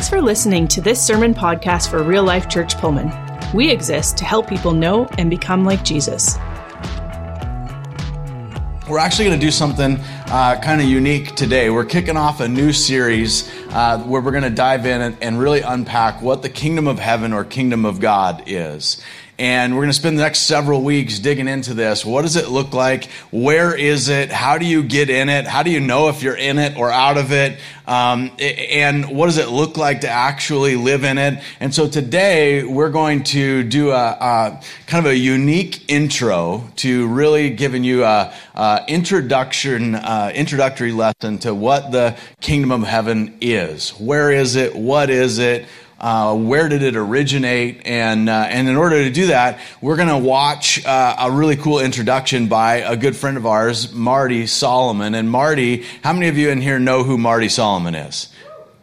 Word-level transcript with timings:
Thanks 0.00 0.08
for 0.08 0.22
listening 0.22 0.66
to 0.68 0.80
this 0.80 0.98
sermon 0.98 1.34
podcast 1.34 1.90
for 1.90 2.02
Real 2.02 2.24
Life 2.24 2.48
Church 2.48 2.74
Pullman. 2.78 3.12
We 3.52 3.68
exist 3.68 4.16
to 4.16 4.24
help 4.24 4.48
people 4.48 4.72
know 4.72 5.04
and 5.18 5.28
become 5.28 5.66
like 5.66 5.84
Jesus. 5.84 6.38
We're 8.88 8.98
actually 8.98 9.26
going 9.26 9.38
to 9.38 9.46
do 9.46 9.50
something 9.50 9.98
uh, 10.28 10.58
kind 10.62 10.80
of 10.80 10.86
unique 10.86 11.36
today. 11.36 11.68
We're 11.68 11.84
kicking 11.84 12.16
off 12.16 12.40
a 12.40 12.48
new 12.48 12.72
series 12.72 13.46
uh, 13.72 13.98
where 13.98 14.22
we're 14.22 14.30
going 14.30 14.44
to 14.44 14.48
dive 14.48 14.86
in 14.86 15.02
and, 15.02 15.18
and 15.20 15.38
really 15.38 15.60
unpack 15.60 16.22
what 16.22 16.40
the 16.40 16.48
kingdom 16.48 16.86
of 16.86 16.98
heaven 16.98 17.34
or 17.34 17.44
kingdom 17.44 17.84
of 17.84 18.00
God 18.00 18.44
is. 18.46 19.02
And 19.40 19.74
we're 19.74 19.80
going 19.80 19.88
to 19.88 19.94
spend 19.94 20.18
the 20.18 20.22
next 20.22 20.40
several 20.40 20.82
weeks 20.82 21.18
digging 21.18 21.48
into 21.48 21.72
this. 21.72 22.04
What 22.04 22.22
does 22.22 22.36
it 22.36 22.50
look 22.50 22.74
like? 22.74 23.06
Where 23.30 23.74
is 23.74 24.10
it? 24.10 24.30
How 24.30 24.58
do 24.58 24.66
you 24.66 24.82
get 24.82 25.08
in 25.08 25.30
it? 25.30 25.46
How 25.46 25.62
do 25.62 25.70
you 25.70 25.80
know 25.80 26.10
if 26.10 26.22
you're 26.22 26.36
in 26.36 26.58
it 26.58 26.76
or 26.76 26.90
out 26.90 27.16
of 27.16 27.32
it? 27.32 27.58
Um, 27.86 28.32
and 28.38 29.16
what 29.16 29.26
does 29.28 29.38
it 29.38 29.48
look 29.48 29.78
like 29.78 30.02
to 30.02 30.10
actually 30.10 30.76
live 30.76 31.04
in 31.04 31.16
it? 31.16 31.42
And 31.58 31.74
so 31.74 31.88
today 31.88 32.64
we're 32.64 32.90
going 32.90 33.22
to 33.24 33.62
do 33.62 33.92
a, 33.92 34.10
a 34.10 34.62
kind 34.86 35.06
of 35.06 35.10
a 35.10 35.16
unique 35.16 35.90
intro 35.90 36.70
to 36.76 37.08
really 37.08 37.48
giving 37.48 37.82
you 37.82 38.04
a, 38.04 38.34
a 38.54 38.84
introduction, 38.88 39.94
uh, 39.94 40.32
introductory 40.34 40.92
lesson 40.92 41.38
to 41.38 41.54
what 41.54 41.92
the 41.92 42.14
kingdom 42.42 42.72
of 42.72 42.82
heaven 42.82 43.38
is. 43.40 43.92
Where 43.92 44.30
is 44.30 44.54
it? 44.56 44.76
What 44.76 45.08
is 45.08 45.38
it? 45.38 45.66
Uh, 46.00 46.34
where 46.34 46.68
did 46.70 46.82
it 46.82 46.96
originate? 46.96 47.82
And 47.84 48.28
uh, 48.28 48.46
and 48.48 48.68
in 48.68 48.76
order 48.76 49.04
to 49.04 49.10
do 49.10 49.26
that, 49.26 49.60
we're 49.82 49.96
going 49.96 50.08
to 50.08 50.16
watch 50.18 50.84
uh, 50.86 51.16
a 51.18 51.30
really 51.30 51.56
cool 51.56 51.78
introduction 51.78 52.48
by 52.48 52.76
a 52.76 52.96
good 52.96 53.14
friend 53.14 53.36
of 53.36 53.44
ours, 53.44 53.92
Marty 53.92 54.46
Solomon. 54.46 55.14
And 55.14 55.30
Marty, 55.30 55.84
how 56.02 56.14
many 56.14 56.28
of 56.28 56.38
you 56.38 56.48
in 56.48 56.62
here 56.62 56.78
know 56.78 57.04
who 57.04 57.18
Marty 57.18 57.50
Solomon 57.50 57.94
is? 57.94 58.28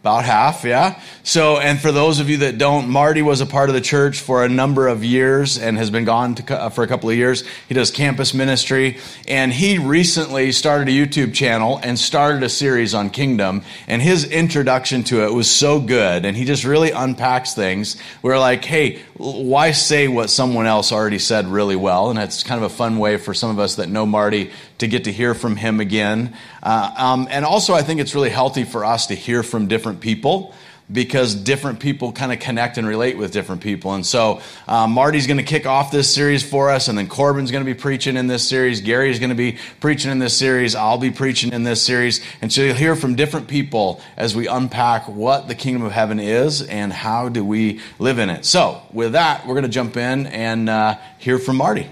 About 0.07 0.23
half, 0.23 0.63
yeah. 0.63 1.01
So, 1.23 1.57
and 1.57 1.81
for 1.81 1.91
those 1.91 2.21
of 2.21 2.29
you 2.29 2.37
that 2.37 2.57
don't, 2.57 2.87
Marty 2.87 3.21
was 3.21 3.41
a 3.41 3.45
part 3.45 3.67
of 3.67 3.75
the 3.75 3.81
church 3.81 4.21
for 4.21 4.45
a 4.45 4.47
number 4.47 4.87
of 4.87 5.03
years 5.03 5.57
and 5.57 5.77
has 5.77 5.89
been 5.89 6.05
gone 6.05 6.35
to, 6.35 6.57
uh, 6.57 6.69
for 6.69 6.85
a 6.85 6.87
couple 6.87 7.09
of 7.09 7.17
years. 7.17 7.43
He 7.67 7.73
does 7.73 7.91
campus 7.91 8.33
ministry, 8.33 8.99
and 9.27 9.51
he 9.51 9.77
recently 9.77 10.53
started 10.53 10.87
a 10.87 10.91
YouTube 10.91 11.33
channel 11.33 11.81
and 11.83 11.99
started 11.99 12.41
a 12.43 12.47
series 12.47 12.93
on 12.93 13.09
kingdom. 13.09 13.63
And 13.85 14.01
his 14.01 14.23
introduction 14.23 15.03
to 15.03 15.25
it 15.25 15.33
was 15.33 15.51
so 15.51 15.81
good, 15.81 16.23
and 16.23 16.37
he 16.37 16.45
just 16.45 16.63
really 16.63 16.91
unpacks 16.91 17.53
things. 17.53 18.01
We're 18.21 18.39
like, 18.39 18.63
hey, 18.63 19.01
why 19.17 19.71
say 19.71 20.07
what 20.07 20.29
someone 20.29 20.67
else 20.67 20.93
already 20.93 21.19
said 21.19 21.47
really 21.47 21.75
well? 21.75 22.11
And 22.11 22.17
it's 22.17 22.43
kind 22.43 22.63
of 22.63 22.71
a 22.71 22.73
fun 22.73 22.97
way 22.97 23.17
for 23.17 23.33
some 23.33 23.49
of 23.49 23.59
us 23.59 23.75
that 23.75 23.89
know 23.89 24.05
Marty 24.05 24.51
to 24.79 24.87
get 24.87 25.05
to 25.05 25.11
hear 25.11 25.33
from 25.33 25.55
him 25.55 25.79
again. 25.79 26.35
Uh, 26.61 26.93
um, 26.97 27.27
and 27.31 27.45
also, 27.45 27.73
I 27.73 27.81
think 27.81 27.99
it's 27.99 28.15
really 28.15 28.29
healthy 28.29 28.63
for 28.63 28.85
us 28.85 29.07
to 29.07 29.15
hear 29.15 29.43
from 29.43 29.67
different 29.67 30.01
people 30.01 30.53
because 30.91 31.35
different 31.35 31.79
people 31.79 32.11
kind 32.11 32.31
of 32.31 32.39
connect 32.39 32.77
and 32.77 32.87
relate 32.87 33.17
with 33.17 33.31
different 33.31 33.61
people. 33.61 33.93
And 33.93 34.05
so 34.05 34.41
uh, 34.67 34.87
Marty's 34.87 35.27
going 35.27 35.37
to 35.37 35.43
kick 35.43 35.65
off 35.65 35.91
this 35.91 36.13
series 36.13 36.49
for 36.49 36.69
us, 36.69 36.87
and 36.87 36.97
then 36.97 37.07
Corbin's 37.07 37.51
going 37.51 37.65
to 37.65 37.71
be 37.71 37.77
preaching 37.77 38.15
in 38.15 38.27
this 38.27 38.47
series. 38.47 38.81
Gary's 38.81 39.19
going 39.19 39.29
to 39.29 39.35
be 39.35 39.57
preaching 39.79 40.11
in 40.11 40.19
this 40.19 40.37
series. 40.37 40.75
I'll 40.75 40.97
be 40.97 41.11
preaching 41.11 41.51
in 41.51 41.63
this 41.63 41.83
series. 41.83 42.21
And 42.41 42.51
so 42.51 42.61
you'll 42.61 42.75
hear 42.75 42.95
from 42.95 43.15
different 43.15 43.47
people 43.47 44.01
as 44.15 44.35
we 44.35 44.47
unpack 44.47 45.07
what 45.07 45.47
the 45.47 45.55
kingdom 45.55 45.83
of 45.83 45.91
heaven 45.91 46.19
is 46.19 46.61
and 46.61 46.93
how 46.93 47.29
do 47.29 47.43
we 47.43 47.81
live 47.99 48.19
in 48.19 48.29
it. 48.29 48.45
So 48.45 48.81
with 48.93 49.13
that, 49.13 49.45
we're 49.45 49.55
going 49.55 49.63
to 49.63 49.69
jump 49.69 49.97
in 49.97 50.27
and 50.27 50.69
uh, 50.69 50.97
hear 51.17 51.37
from 51.37 51.57
Marty. 51.57 51.87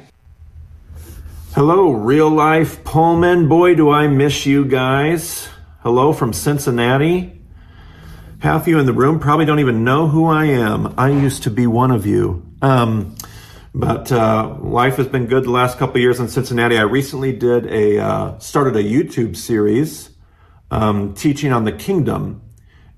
Hello, 1.56 1.90
real 1.94 2.30
life 2.30 2.84
Pullman. 2.84 3.48
Boy, 3.48 3.76
do 3.76 3.90
I 3.90 4.10
miss 4.10 4.46
you 4.46 4.66
guys. 4.66 5.48
Hello 5.80 6.12
from 6.12 6.34
Cincinnati. 6.34 7.42
Half 8.40 8.64
of 8.64 8.68
you 8.68 8.78
in 8.78 8.86
the 8.86 8.92
room 8.92 9.22
probably 9.22 9.46
don't 9.46 9.62
even 9.62 9.86
know 9.86 10.10
who 10.10 10.26
I 10.26 10.48
am. 10.48 10.94
I 10.98 11.12
used 11.12 11.44
to 11.44 11.50
be 11.50 11.66
one 11.66 11.92
of 11.92 12.06
you. 12.06 12.46
Um, 12.62 13.16
but 13.74 14.12
uh, 14.12 14.58
life 14.60 14.98
has 14.98 15.08
been 15.08 15.28
good 15.28 15.46
the 15.46 15.50
last 15.50 15.78
couple 15.78 16.02
years 16.02 16.20
in 16.20 16.28
Cincinnati. 16.28 16.78
I 16.78 16.82
recently 16.82 17.32
did 17.32 17.68
a 17.68 18.00
uh, 18.00 18.40
started 18.40 18.76
a 18.76 18.84
YouTube 18.84 19.38
series 19.38 20.10
um, 20.72 21.14
teaching 21.14 21.54
on 21.54 21.64
the 21.64 21.72
kingdom, 21.72 22.42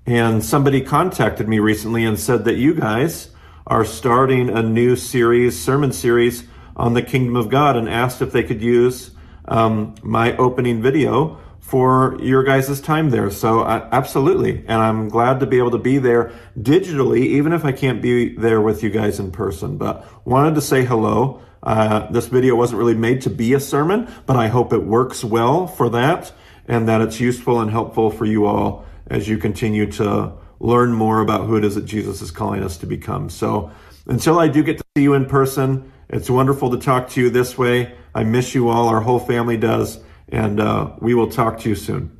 and 0.04 0.44
somebody 0.44 0.80
contacted 0.80 1.46
me 1.46 1.60
recently 1.60 2.04
and 2.04 2.18
said 2.18 2.44
that 2.46 2.56
you 2.56 2.74
guys 2.74 3.30
are 3.68 3.84
starting 3.84 4.50
a 4.50 4.64
new 4.64 4.96
series, 4.96 5.56
sermon 5.56 5.92
series 5.92 6.42
on 6.78 6.94
the 6.94 7.02
kingdom 7.02 7.36
of 7.36 7.48
God 7.48 7.76
and 7.76 7.88
asked 7.88 8.22
if 8.22 8.32
they 8.32 8.42
could 8.42 8.62
use 8.62 9.10
um, 9.46 9.94
my 10.02 10.36
opening 10.36 10.80
video 10.80 11.38
for 11.60 12.16
your 12.22 12.44
guys' 12.44 12.80
time 12.80 13.10
there. 13.10 13.30
So 13.30 13.60
uh, 13.60 13.88
absolutely. 13.92 14.64
And 14.66 14.80
I'm 14.80 15.08
glad 15.08 15.40
to 15.40 15.46
be 15.46 15.58
able 15.58 15.72
to 15.72 15.78
be 15.78 15.98
there 15.98 16.32
digitally, 16.58 17.20
even 17.20 17.52
if 17.52 17.64
I 17.64 17.72
can't 17.72 18.00
be 18.00 18.34
there 18.34 18.60
with 18.60 18.82
you 18.82 18.90
guys 18.90 19.20
in 19.20 19.32
person. 19.32 19.76
But 19.76 20.06
wanted 20.26 20.54
to 20.54 20.62
say 20.62 20.84
hello. 20.84 21.42
Uh, 21.62 22.10
this 22.10 22.26
video 22.26 22.54
wasn't 22.54 22.78
really 22.78 22.94
made 22.94 23.22
to 23.22 23.30
be 23.30 23.52
a 23.52 23.60
sermon, 23.60 24.10
but 24.24 24.36
I 24.36 24.48
hope 24.48 24.72
it 24.72 24.84
works 24.84 25.24
well 25.24 25.66
for 25.66 25.90
that 25.90 26.32
and 26.68 26.88
that 26.88 27.00
it's 27.00 27.20
useful 27.20 27.60
and 27.60 27.70
helpful 27.70 28.10
for 28.10 28.24
you 28.24 28.46
all 28.46 28.86
as 29.08 29.28
you 29.28 29.36
continue 29.36 29.90
to 29.92 30.32
learn 30.60 30.92
more 30.92 31.20
about 31.20 31.46
who 31.46 31.56
it 31.56 31.64
is 31.64 31.74
that 31.74 31.84
Jesus 31.84 32.22
is 32.22 32.30
calling 32.30 32.62
us 32.62 32.76
to 32.78 32.86
become. 32.86 33.28
So 33.28 33.70
until 34.06 34.38
I 34.38 34.48
do 34.48 34.62
get 34.62 34.78
to 34.78 34.84
see 34.96 35.02
you 35.02 35.14
in 35.14 35.26
person, 35.26 35.92
it's 36.08 36.30
wonderful 36.30 36.70
to 36.70 36.78
talk 36.78 37.10
to 37.10 37.20
you 37.20 37.30
this 37.30 37.58
way. 37.58 37.94
I 38.14 38.24
miss 38.24 38.54
you 38.54 38.68
all. 38.68 38.88
Our 38.88 39.00
whole 39.00 39.18
family 39.18 39.56
does. 39.56 40.00
And 40.28 40.60
uh, 40.60 40.92
we 41.00 41.14
will 41.14 41.30
talk 41.30 41.60
to 41.60 41.68
you 41.68 41.74
soon. 41.74 42.18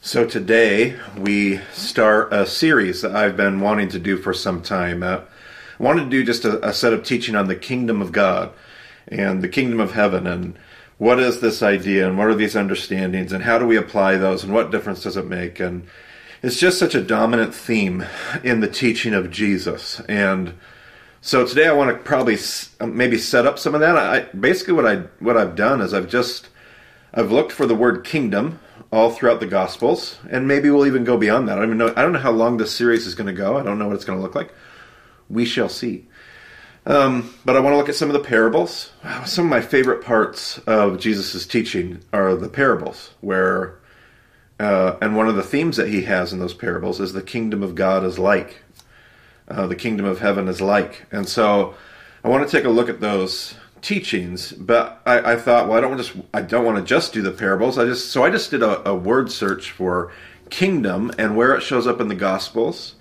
So 0.00 0.26
today 0.26 0.96
we 1.16 1.60
start 1.72 2.32
a 2.32 2.46
series 2.46 3.02
that 3.02 3.16
I've 3.16 3.36
been 3.36 3.60
wanting 3.60 3.88
to 3.90 3.98
do 3.98 4.16
for 4.16 4.34
some 4.34 4.62
time. 4.62 5.02
Uh, 5.02 5.20
I 5.78 5.82
wanted 5.82 6.04
to 6.04 6.10
do 6.10 6.24
just 6.24 6.44
a, 6.44 6.68
a 6.68 6.72
set 6.72 6.92
of 6.92 7.04
teaching 7.04 7.34
on 7.34 7.48
the 7.48 7.56
kingdom 7.56 8.02
of 8.02 8.12
God 8.12 8.52
and 9.08 9.42
the 9.42 9.48
kingdom 9.48 9.80
of 9.80 9.92
heaven 9.92 10.26
and 10.26 10.58
what 10.98 11.18
is 11.18 11.40
this 11.40 11.62
idea 11.62 12.06
and 12.06 12.18
what 12.18 12.28
are 12.28 12.34
these 12.34 12.54
understandings 12.54 13.32
and 13.32 13.42
how 13.42 13.58
do 13.58 13.66
we 13.66 13.76
apply 13.76 14.16
those 14.16 14.44
and 14.44 14.52
what 14.52 14.70
difference 14.70 15.02
does 15.02 15.16
it 15.16 15.26
make 15.26 15.58
and 15.58 15.86
it's 16.42 16.60
just 16.60 16.78
such 16.78 16.94
a 16.94 17.02
dominant 17.02 17.54
theme 17.54 18.04
in 18.42 18.60
the 18.60 18.68
teaching 18.68 19.14
of 19.14 19.30
Jesus 19.30 20.00
and 20.08 20.54
so 21.24 21.46
today 21.46 21.66
I 21.66 21.72
want 21.72 21.90
to 21.90 21.96
probably 22.04 22.36
um, 22.80 22.98
maybe 22.98 23.16
set 23.16 23.46
up 23.46 23.58
some 23.58 23.74
of 23.74 23.80
that. 23.80 23.96
I 23.96 24.20
basically 24.36 24.74
what 24.74 24.84
I 24.84 24.96
what 25.20 25.38
I've 25.38 25.56
done 25.56 25.80
is 25.80 25.94
I've 25.94 26.06
just 26.06 26.50
I've 27.14 27.32
looked 27.32 27.50
for 27.50 27.64
the 27.64 27.74
word 27.74 28.04
kingdom 28.04 28.60
all 28.92 29.10
throughout 29.10 29.40
the 29.40 29.46
Gospels, 29.46 30.18
and 30.30 30.46
maybe 30.46 30.68
we'll 30.68 30.86
even 30.86 31.02
go 31.02 31.16
beyond 31.16 31.48
that. 31.48 31.58
I 31.58 31.62
don't 31.64 31.78
know. 31.78 31.94
I 31.96 32.02
don't 32.02 32.12
know 32.12 32.18
how 32.18 32.30
long 32.30 32.58
this 32.58 32.76
series 32.76 33.06
is 33.06 33.14
going 33.14 33.28
to 33.28 33.32
go. 33.32 33.56
I 33.56 33.62
don't 33.62 33.78
know 33.78 33.86
what 33.86 33.94
it's 33.94 34.04
going 34.04 34.18
to 34.18 34.22
look 34.22 34.34
like. 34.34 34.52
We 35.30 35.46
shall 35.46 35.70
see. 35.70 36.06
Um, 36.84 37.34
but 37.46 37.56
I 37.56 37.60
want 37.60 37.72
to 37.72 37.78
look 37.78 37.88
at 37.88 37.94
some 37.94 38.10
of 38.10 38.12
the 38.12 38.28
parables. 38.28 38.92
Some 39.24 39.46
of 39.46 39.50
my 39.50 39.62
favorite 39.62 40.04
parts 40.04 40.58
of 40.66 41.00
Jesus' 41.00 41.46
teaching 41.46 42.02
are 42.12 42.34
the 42.34 42.50
parables, 42.50 43.12
where 43.22 43.78
uh, 44.60 44.98
and 45.00 45.16
one 45.16 45.28
of 45.28 45.36
the 45.36 45.42
themes 45.42 45.78
that 45.78 45.88
he 45.88 46.02
has 46.02 46.34
in 46.34 46.38
those 46.38 46.52
parables 46.52 47.00
is 47.00 47.14
the 47.14 47.22
kingdom 47.22 47.62
of 47.62 47.74
God 47.74 48.04
is 48.04 48.18
like 48.18 48.63
uh, 49.48 49.66
the 49.66 49.76
kingdom 49.76 50.06
of 50.06 50.20
heaven 50.20 50.48
is 50.48 50.60
like. 50.60 51.06
And 51.12 51.28
so 51.28 51.74
I 52.22 52.28
want 52.28 52.48
to 52.48 52.56
take 52.56 52.64
a 52.64 52.70
look 52.70 52.88
at 52.88 53.00
those 53.00 53.54
teachings, 53.82 54.52
but 54.52 55.02
I, 55.04 55.32
I 55.32 55.36
thought, 55.36 55.68
well, 55.68 55.76
I 55.76 55.80
don't 55.80 55.96
just 55.96 56.14
I 56.32 56.40
don't 56.40 56.64
want 56.64 56.78
to 56.78 56.84
just 56.84 57.12
do 57.12 57.22
the 57.22 57.30
parables. 57.30 57.78
I 57.78 57.84
just 57.84 58.10
so 58.10 58.24
I 58.24 58.30
just 58.30 58.50
did 58.50 58.62
a, 58.62 58.88
a 58.88 58.94
word 58.94 59.30
search 59.30 59.70
for 59.70 60.12
kingdom 60.50 61.12
and 61.18 61.36
where 61.36 61.54
it 61.54 61.62
shows 61.62 61.86
up 61.86 62.00
in 62.00 62.08
the 62.08 62.14
Gospels. 62.14 62.94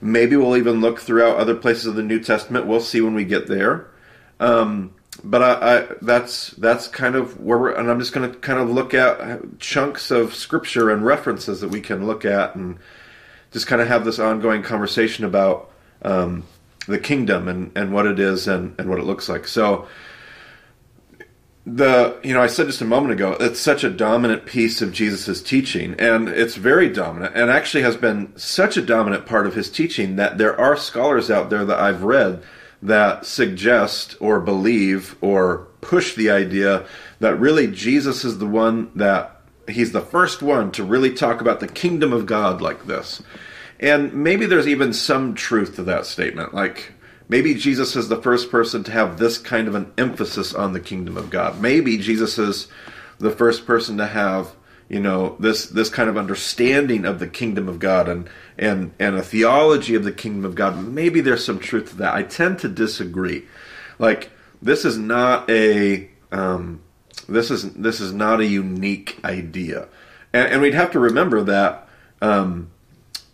Maybe 0.00 0.36
we'll 0.36 0.56
even 0.56 0.80
look 0.80 1.00
throughout 1.00 1.36
other 1.36 1.54
places 1.54 1.86
of 1.86 1.94
the 1.94 2.02
New 2.02 2.20
Testament. 2.20 2.66
We'll 2.66 2.80
see 2.80 3.00
when 3.00 3.14
we 3.14 3.24
get 3.24 3.46
there. 3.46 3.88
Um, 4.40 4.94
but 5.22 5.42
I, 5.42 5.52
I, 5.52 5.86
that's 6.00 6.50
that's 6.52 6.88
kind 6.88 7.14
of 7.14 7.38
where 7.40 7.58
we're, 7.58 7.72
and 7.72 7.90
I'm 7.90 7.98
just 7.98 8.12
going 8.12 8.30
to 8.30 8.36
kind 8.38 8.58
of 8.58 8.70
look 8.70 8.94
at 8.94 9.58
chunks 9.58 10.10
of 10.10 10.34
scripture 10.34 10.90
and 10.90 11.04
references 11.04 11.60
that 11.60 11.68
we 11.68 11.80
can 11.80 12.06
look 12.06 12.24
at, 12.24 12.56
and 12.56 12.78
just 13.52 13.66
kind 13.66 13.82
of 13.82 13.88
have 13.88 14.04
this 14.04 14.18
ongoing 14.18 14.62
conversation 14.62 15.24
about 15.24 15.70
um, 16.02 16.44
the 16.86 16.98
kingdom 16.98 17.48
and, 17.48 17.72
and 17.76 17.92
what 17.92 18.06
it 18.06 18.18
is 18.18 18.48
and, 18.48 18.74
and 18.78 18.88
what 18.88 18.98
it 18.98 19.04
looks 19.04 19.28
like. 19.28 19.46
So 19.46 19.86
the 21.64 22.18
you 22.24 22.34
know 22.34 22.42
I 22.42 22.48
said 22.48 22.66
just 22.66 22.80
a 22.80 22.84
moment 22.84 23.12
ago 23.12 23.36
it's 23.38 23.60
such 23.60 23.84
a 23.84 23.90
dominant 23.90 24.46
piece 24.46 24.82
of 24.82 24.92
Jesus's 24.92 25.40
teaching 25.40 25.94
and 25.96 26.28
it's 26.28 26.56
very 26.56 26.88
dominant 26.88 27.36
and 27.36 27.50
actually 27.50 27.84
has 27.84 27.96
been 27.96 28.36
such 28.36 28.76
a 28.76 28.82
dominant 28.82 29.26
part 29.26 29.46
of 29.46 29.54
his 29.54 29.70
teaching 29.70 30.16
that 30.16 30.38
there 30.38 30.58
are 30.58 30.76
scholars 30.76 31.30
out 31.30 31.50
there 31.50 31.64
that 31.64 31.78
I've 31.78 32.02
read 32.02 32.42
that 32.82 33.24
suggest 33.24 34.16
or 34.18 34.40
believe 34.40 35.14
or 35.20 35.68
push 35.80 36.16
the 36.16 36.30
idea 36.30 36.84
that 37.20 37.38
really 37.38 37.68
Jesus 37.68 38.24
is 38.24 38.38
the 38.38 38.46
one 38.46 38.90
that 38.96 39.40
he's 39.68 39.92
the 39.92 40.00
first 40.00 40.42
one 40.42 40.72
to 40.72 40.82
really 40.82 41.14
talk 41.14 41.40
about 41.40 41.60
the 41.60 41.68
kingdom 41.68 42.12
of 42.12 42.26
God 42.26 42.60
like 42.60 42.86
this. 42.86 43.22
And 43.82 44.14
maybe 44.14 44.46
there's 44.46 44.68
even 44.68 44.92
some 44.92 45.34
truth 45.34 45.76
to 45.76 45.82
that 45.84 46.06
statement. 46.06 46.54
Like, 46.54 46.92
maybe 47.28 47.54
Jesus 47.54 47.96
is 47.96 48.08
the 48.08 48.22
first 48.22 48.50
person 48.50 48.84
to 48.84 48.92
have 48.92 49.18
this 49.18 49.36
kind 49.36 49.68
of 49.68 49.74
an 49.74 49.92
emphasis 49.98 50.54
on 50.54 50.72
the 50.72 50.80
kingdom 50.80 51.16
of 51.16 51.28
God. 51.28 51.60
Maybe 51.60 51.98
Jesus 51.98 52.38
is 52.38 52.68
the 53.18 53.32
first 53.32 53.66
person 53.66 53.98
to 53.98 54.06
have, 54.06 54.54
you 54.88 55.00
know 55.00 55.36
this 55.40 55.66
this 55.66 55.88
kind 55.88 56.10
of 56.10 56.18
understanding 56.18 57.06
of 57.06 57.18
the 57.18 57.26
kingdom 57.26 57.66
of 57.66 57.78
God 57.78 58.10
and 58.10 58.28
and 58.58 58.92
and 58.98 59.16
a 59.16 59.22
theology 59.22 59.94
of 59.94 60.04
the 60.04 60.12
kingdom 60.12 60.44
of 60.44 60.54
God. 60.54 60.76
Maybe 60.76 61.22
there's 61.22 61.44
some 61.44 61.58
truth 61.58 61.90
to 61.90 61.96
that. 61.96 62.14
I 62.14 62.24
tend 62.24 62.58
to 62.58 62.68
disagree. 62.68 63.46
Like 63.98 64.30
this 64.60 64.84
is 64.84 64.98
not 64.98 65.48
a 65.48 66.10
um, 66.30 66.82
this 67.26 67.50
is 67.50 67.72
this 67.72 68.00
is 68.00 68.12
not 68.12 68.40
a 68.40 68.46
unique 68.46 69.18
idea, 69.24 69.88
and, 70.34 70.48
and 70.52 70.62
we'd 70.62 70.74
have 70.74 70.90
to 70.90 70.98
remember 70.98 71.42
that 71.44 71.88
um, 72.20 72.70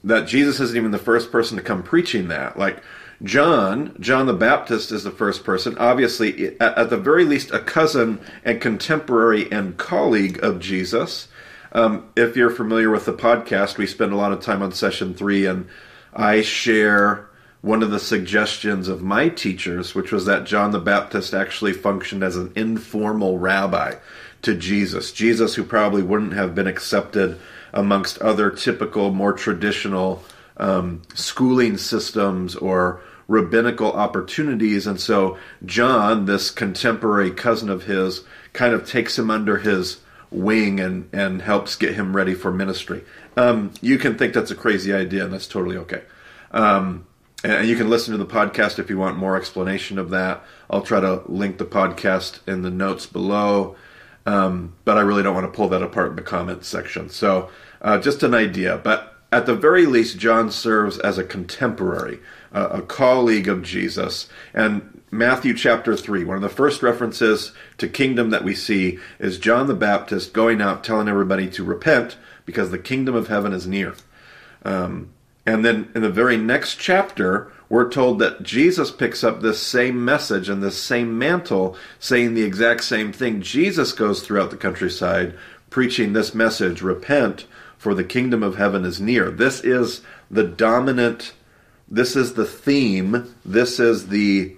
that 0.04 0.26
Jesus 0.26 0.60
isn't 0.60 0.76
even 0.76 0.90
the 0.90 0.98
first 0.98 1.32
person 1.32 1.56
to 1.56 1.62
come 1.62 1.82
preaching 1.82 2.28
that. 2.28 2.58
Like 2.58 2.82
John, 3.22 3.96
John 3.98 4.26
the 4.26 4.32
Baptist 4.32 4.92
is 4.92 5.02
the 5.04 5.10
first 5.10 5.44
person, 5.44 5.76
obviously, 5.78 6.58
at, 6.60 6.88
the 6.88 6.96
very 6.96 7.24
least, 7.24 7.50
a 7.50 7.58
cousin 7.58 8.20
and 8.44 8.60
contemporary 8.60 9.50
and 9.50 9.76
colleague 9.76 10.42
of 10.42 10.60
Jesus. 10.60 11.28
Um, 11.72 12.08
if 12.16 12.36
you're 12.36 12.50
familiar 12.50 12.90
with 12.90 13.06
the 13.06 13.12
podcast, 13.12 13.76
we 13.76 13.86
spend 13.86 14.12
a 14.12 14.16
lot 14.16 14.32
of 14.32 14.40
time 14.40 14.62
on 14.62 14.72
session 14.72 15.14
three, 15.14 15.46
and 15.46 15.66
I 16.14 16.42
share 16.42 17.28
one 17.60 17.82
of 17.82 17.90
the 17.90 17.98
suggestions 17.98 18.86
of 18.86 19.02
my 19.02 19.28
teachers, 19.28 19.94
which 19.94 20.12
was 20.12 20.24
that 20.26 20.44
John 20.44 20.70
the 20.70 20.78
Baptist 20.78 21.34
actually 21.34 21.72
functioned 21.72 22.22
as 22.22 22.36
an 22.36 22.52
informal 22.54 23.38
rabbi 23.38 23.96
to 24.42 24.54
Jesus. 24.54 25.10
Jesus, 25.10 25.56
who 25.56 25.64
probably 25.64 26.02
wouldn't 26.02 26.34
have 26.34 26.54
been 26.54 26.68
accepted 26.68 27.38
amongst 27.72 28.18
other 28.18 28.50
typical, 28.50 29.12
more 29.12 29.32
traditional 29.32 30.24
um, 30.56 31.02
schooling 31.14 31.76
systems 31.76 32.56
or 32.56 33.00
rabbinical 33.28 33.92
opportunities. 33.92 34.86
And 34.86 35.00
so 35.00 35.36
John, 35.64 36.24
this 36.24 36.50
contemporary 36.50 37.30
cousin 37.30 37.68
of 37.68 37.84
his, 37.84 38.24
kind 38.52 38.72
of 38.72 38.86
takes 38.86 39.18
him 39.18 39.30
under 39.30 39.58
his 39.58 39.98
wing 40.30 40.80
and, 40.80 41.08
and 41.12 41.42
helps 41.42 41.76
get 41.76 41.94
him 41.94 42.16
ready 42.16 42.34
for 42.34 42.52
ministry. 42.52 43.04
Um, 43.36 43.72
you 43.80 43.98
can 43.98 44.18
think 44.18 44.34
that's 44.34 44.50
a 44.50 44.56
crazy 44.56 44.92
idea, 44.92 45.24
and 45.24 45.32
that's 45.32 45.46
totally 45.46 45.76
okay. 45.76 46.02
Um, 46.50 47.06
and 47.44 47.68
you 47.68 47.76
can 47.76 47.88
listen 47.88 48.12
to 48.12 48.18
the 48.18 48.26
podcast 48.26 48.78
if 48.78 48.90
you 48.90 48.98
want 48.98 49.16
more 49.16 49.36
explanation 49.36 49.98
of 49.98 50.10
that. 50.10 50.42
I'll 50.68 50.82
try 50.82 51.00
to 51.00 51.22
link 51.26 51.58
the 51.58 51.64
podcast 51.64 52.40
in 52.48 52.62
the 52.62 52.70
notes 52.70 53.06
below. 53.06 53.76
Um, 54.28 54.74
but 54.84 54.98
I 54.98 55.00
really 55.00 55.22
don't 55.22 55.34
want 55.34 55.50
to 55.50 55.56
pull 55.56 55.70
that 55.70 55.82
apart 55.82 56.10
in 56.10 56.16
the 56.16 56.22
comments 56.22 56.68
section. 56.68 57.08
So, 57.08 57.48
uh, 57.80 57.98
just 57.98 58.22
an 58.22 58.34
idea. 58.34 58.76
But 58.76 59.16
at 59.32 59.46
the 59.46 59.54
very 59.54 59.86
least, 59.86 60.18
John 60.18 60.50
serves 60.50 60.98
as 60.98 61.16
a 61.16 61.24
contemporary, 61.24 62.20
uh, 62.52 62.68
a 62.72 62.82
colleague 62.82 63.48
of 63.48 63.62
Jesus. 63.62 64.28
And 64.52 65.00
Matthew 65.10 65.54
chapter 65.54 65.96
3, 65.96 66.24
one 66.24 66.36
of 66.36 66.42
the 66.42 66.50
first 66.50 66.82
references 66.82 67.52
to 67.78 67.88
kingdom 67.88 68.28
that 68.28 68.44
we 68.44 68.54
see 68.54 68.98
is 69.18 69.38
John 69.38 69.66
the 69.66 69.72
Baptist 69.72 70.34
going 70.34 70.60
out 70.60 70.84
telling 70.84 71.08
everybody 71.08 71.48
to 71.48 71.64
repent 71.64 72.18
because 72.44 72.70
the 72.70 72.78
kingdom 72.78 73.14
of 73.14 73.28
heaven 73.28 73.54
is 73.54 73.66
near. 73.66 73.94
Um, 74.62 75.08
and 75.46 75.64
then 75.64 75.90
in 75.94 76.02
the 76.02 76.10
very 76.10 76.36
next 76.36 76.74
chapter, 76.74 77.50
we're 77.68 77.90
told 77.90 78.18
that 78.20 78.42
Jesus 78.42 78.90
picks 78.90 79.22
up 79.22 79.40
this 79.40 79.62
same 79.62 80.04
message 80.04 80.48
and 80.48 80.62
this 80.62 80.82
same 80.82 81.18
mantle, 81.18 81.76
saying 81.98 82.34
the 82.34 82.42
exact 82.42 82.84
same 82.84 83.12
thing. 83.12 83.42
Jesus 83.42 83.92
goes 83.92 84.22
throughout 84.22 84.50
the 84.50 84.56
countryside 84.56 85.34
preaching 85.70 86.12
this 86.12 86.34
message 86.34 86.80
repent, 86.82 87.46
for 87.76 87.94
the 87.94 88.04
kingdom 88.04 88.42
of 88.42 88.56
heaven 88.56 88.84
is 88.84 89.00
near. 89.00 89.30
This 89.30 89.60
is 89.60 90.00
the 90.30 90.44
dominant, 90.44 91.32
this 91.88 92.16
is 92.16 92.34
the 92.34 92.44
theme, 92.44 93.34
this 93.44 93.78
is 93.78 94.08
the, 94.08 94.56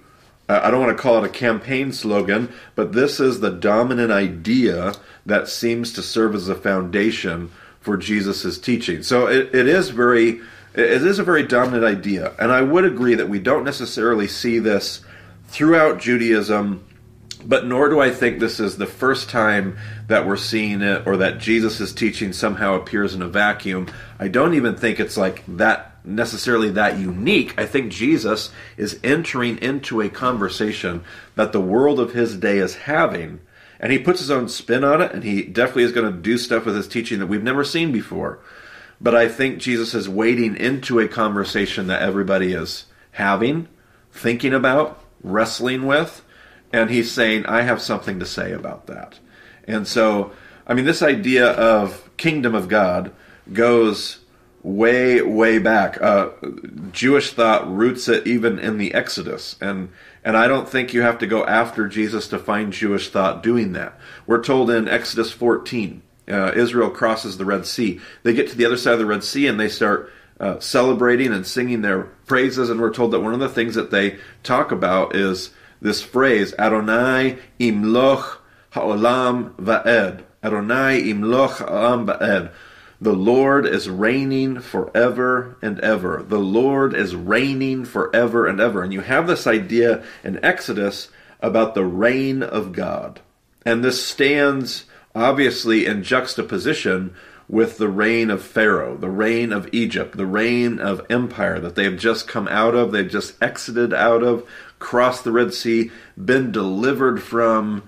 I 0.49 0.71
don't 0.71 0.81
want 0.81 0.95
to 0.95 1.01
call 1.01 1.23
it 1.23 1.27
a 1.27 1.29
campaign 1.29 1.91
slogan, 1.91 2.51
but 2.75 2.93
this 2.93 3.19
is 3.19 3.39
the 3.39 3.51
dominant 3.51 4.11
idea 4.11 4.93
that 5.25 5.47
seems 5.47 5.93
to 5.93 6.01
serve 6.01 6.33
as 6.33 6.49
a 6.49 6.55
foundation 6.55 7.51
for 7.79 7.97
Jesus' 7.97 8.57
teaching. 8.57 9.03
So 9.03 9.27
it, 9.27 9.53
it 9.53 9.67
is 9.67 9.89
very, 9.89 10.41
it 10.73 11.03
is 11.03 11.19
a 11.19 11.23
very 11.23 11.43
dominant 11.43 11.83
idea. 11.83 12.33
And 12.39 12.51
I 12.51 12.61
would 12.61 12.85
agree 12.85 13.15
that 13.15 13.29
we 13.29 13.39
don't 13.39 13.63
necessarily 13.63 14.27
see 14.27 14.59
this 14.59 15.01
throughout 15.47 15.99
Judaism 15.99 16.85
but 17.45 17.65
nor 17.65 17.89
do 17.89 17.99
I 17.99 18.11
think 18.11 18.39
this 18.39 18.59
is 18.59 18.77
the 18.77 18.85
first 18.85 19.29
time 19.29 19.77
that 20.07 20.27
we're 20.27 20.37
seeing 20.37 20.81
it 20.81 21.07
or 21.07 21.17
that 21.17 21.39
Jesus' 21.39 21.93
teaching 21.93 22.33
somehow 22.33 22.75
appears 22.75 23.15
in 23.15 23.21
a 23.21 23.27
vacuum. 23.27 23.87
I 24.19 24.27
don't 24.27 24.53
even 24.53 24.75
think 24.75 24.99
it's 24.99 25.17
like 25.17 25.43
that 25.47 26.05
necessarily 26.05 26.69
that 26.71 26.99
unique. 26.99 27.59
I 27.59 27.65
think 27.65 27.91
Jesus 27.91 28.51
is 28.77 28.99
entering 29.03 29.57
into 29.59 30.01
a 30.01 30.09
conversation 30.09 31.03
that 31.35 31.51
the 31.51 31.61
world 31.61 31.99
of 31.99 32.13
his 32.13 32.37
day 32.37 32.57
is 32.57 32.75
having, 32.75 33.39
and 33.79 33.91
he 33.91 33.99
puts 33.99 34.19
his 34.19 34.31
own 34.31 34.47
spin 34.49 34.83
on 34.83 35.01
it, 35.01 35.11
and 35.11 35.23
he 35.23 35.43
definitely 35.43 35.83
is 35.83 35.91
going 35.91 36.11
to 36.11 36.19
do 36.19 36.37
stuff 36.37 36.65
with 36.65 36.75
his 36.75 36.87
teaching 36.87 37.19
that 37.19 37.27
we've 37.27 37.43
never 37.43 37.63
seen 37.63 37.91
before. 37.91 38.39
But 39.01 39.15
I 39.15 39.27
think 39.27 39.59
Jesus 39.59 39.93
is 39.93 40.07
wading 40.07 40.57
into 40.57 40.99
a 40.99 41.07
conversation 41.07 41.87
that 41.87 42.03
everybody 42.03 42.53
is 42.53 42.85
having, 43.11 43.67
thinking 44.11 44.53
about, 44.53 45.03
wrestling 45.23 45.85
with 45.85 46.23
and 46.73 46.89
he's 46.89 47.11
saying, 47.11 47.45
I 47.45 47.61
have 47.61 47.81
something 47.81 48.19
to 48.19 48.25
say 48.25 48.51
about 48.51 48.87
that. 48.87 49.19
And 49.67 49.87
so, 49.87 50.31
I 50.65 50.73
mean, 50.73 50.85
this 50.85 51.01
idea 51.01 51.51
of 51.51 52.09
kingdom 52.17 52.55
of 52.55 52.69
God 52.69 53.11
goes 53.51 54.19
way, 54.63 55.21
way 55.21 55.59
back. 55.59 56.01
Uh, 56.01 56.29
Jewish 56.91 57.31
thought 57.31 57.73
roots 57.73 58.07
it 58.07 58.25
even 58.25 58.57
in 58.59 58.77
the 58.77 58.93
Exodus, 58.93 59.55
and 59.59 59.89
and 60.23 60.37
I 60.37 60.47
don't 60.47 60.69
think 60.69 60.93
you 60.93 61.01
have 61.01 61.17
to 61.19 61.27
go 61.27 61.43
after 61.45 61.87
Jesus 61.87 62.27
to 62.27 62.37
find 62.37 62.71
Jewish 62.71 63.09
thought 63.09 63.41
doing 63.41 63.73
that. 63.73 63.97
We're 64.27 64.43
told 64.43 64.69
in 64.69 64.87
Exodus 64.87 65.31
14, 65.31 66.03
uh, 66.27 66.51
Israel 66.55 66.89
crosses 66.89 67.37
the 67.37 67.45
Red 67.45 67.65
Sea. 67.65 67.99
They 68.23 68.33
get 68.33 68.49
to 68.49 68.57
the 68.57 68.65
other 68.65 68.77
side 68.77 68.93
of 68.93 68.99
the 68.99 69.05
Red 69.05 69.23
Sea 69.23 69.47
and 69.47 69.59
they 69.59 69.69
start 69.69 70.11
uh, 70.39 70.59
celebrating 70.59 71.31
and 71.33 71.45
singing 71.45 71.81
their 71.81 72.03
praises. 72.25 72.69
And 72.69 72.79
we're 72.79 72.93
told 72.93 73.11
that 73.11 73.19
one 73.21 73.33
of 73.33 73.39
the 73.39 73.49
things 73.49 73.75
that 73.75 73.91
they 73.91 74.17
talk 74.43 74.71
about 74.71 75.15
is 75.15 75.51
this 75.81 76.01
phrase, 76.01 76.53
Adonai 76.57 77.37
imloch 77.59 78.37
ha'olam 78.71 79.53
va'ed. 79.55 80.23
Adonai 80.43 81.03
imloch 81.03 81.57
ha'olam 81.57 82.05
va'ed. 82.05 82.51
The 82.99 83.13
Lord 83.13 83.65
is 83.65 83.89
reigning 83.89 84.59
forever 84.59 85.57
and 85.61 85.79
ever. 85.79 86.23
The 86.27 86.39
Lord 86.39 86.93
is 86.93 87.15
reigning 87.15 87.83
forever 87.83 88.45
and 88.45 88.59
ever. 88.59 88.83
And 88.83 88.93
you 88.93 89.01
have 89.01 89.25
this 89.25 89.47
idea 89.47 90.03
in 90.23 90.43
Exodus 90.45 91.09
about 91.39 91.73
the 91.73 91.83
reign 91.83 92.43
of 92.43 92.73
God. 92.73 93.19
And 93.65 93.83
this 93.83 94.05
stands 94.05 94.85
obviously 95.15 95.85
in 95.85 96.03
juxtaposition 96.03 97.13
with 97.51 97.77
the 97.77 97.89
reign 97.89 98.29
of 98.29 98.41
Pharaoh, 98.41 98.95
the 98.95 99.09
reign 99.09 99.51
of 99.51 99.67
Egypt, 99.73 100.15
the 100.15 100.25
reign 100.25 100.79
of 100.79 101.05
empire 101.09 101.59
that 101.59 101.75
they 101.75 101.83
have 101.83 101.97
just 101.97 102.27
come 102.27 102.47
out 102.47 102.73
of, 102.73 102.91
they've 102.91 103.09
just 103.09 103.35
exited 103.43 103.93
out 103.93 104.23
of, 104.23 104.47
crossed 104.79 105.25
the 105.25 105.33
Red 105.33 105.53
Sea, 105.53 105.91
been 106.17 106.51
delivered 106.51 107.21
from. 107.21 107.83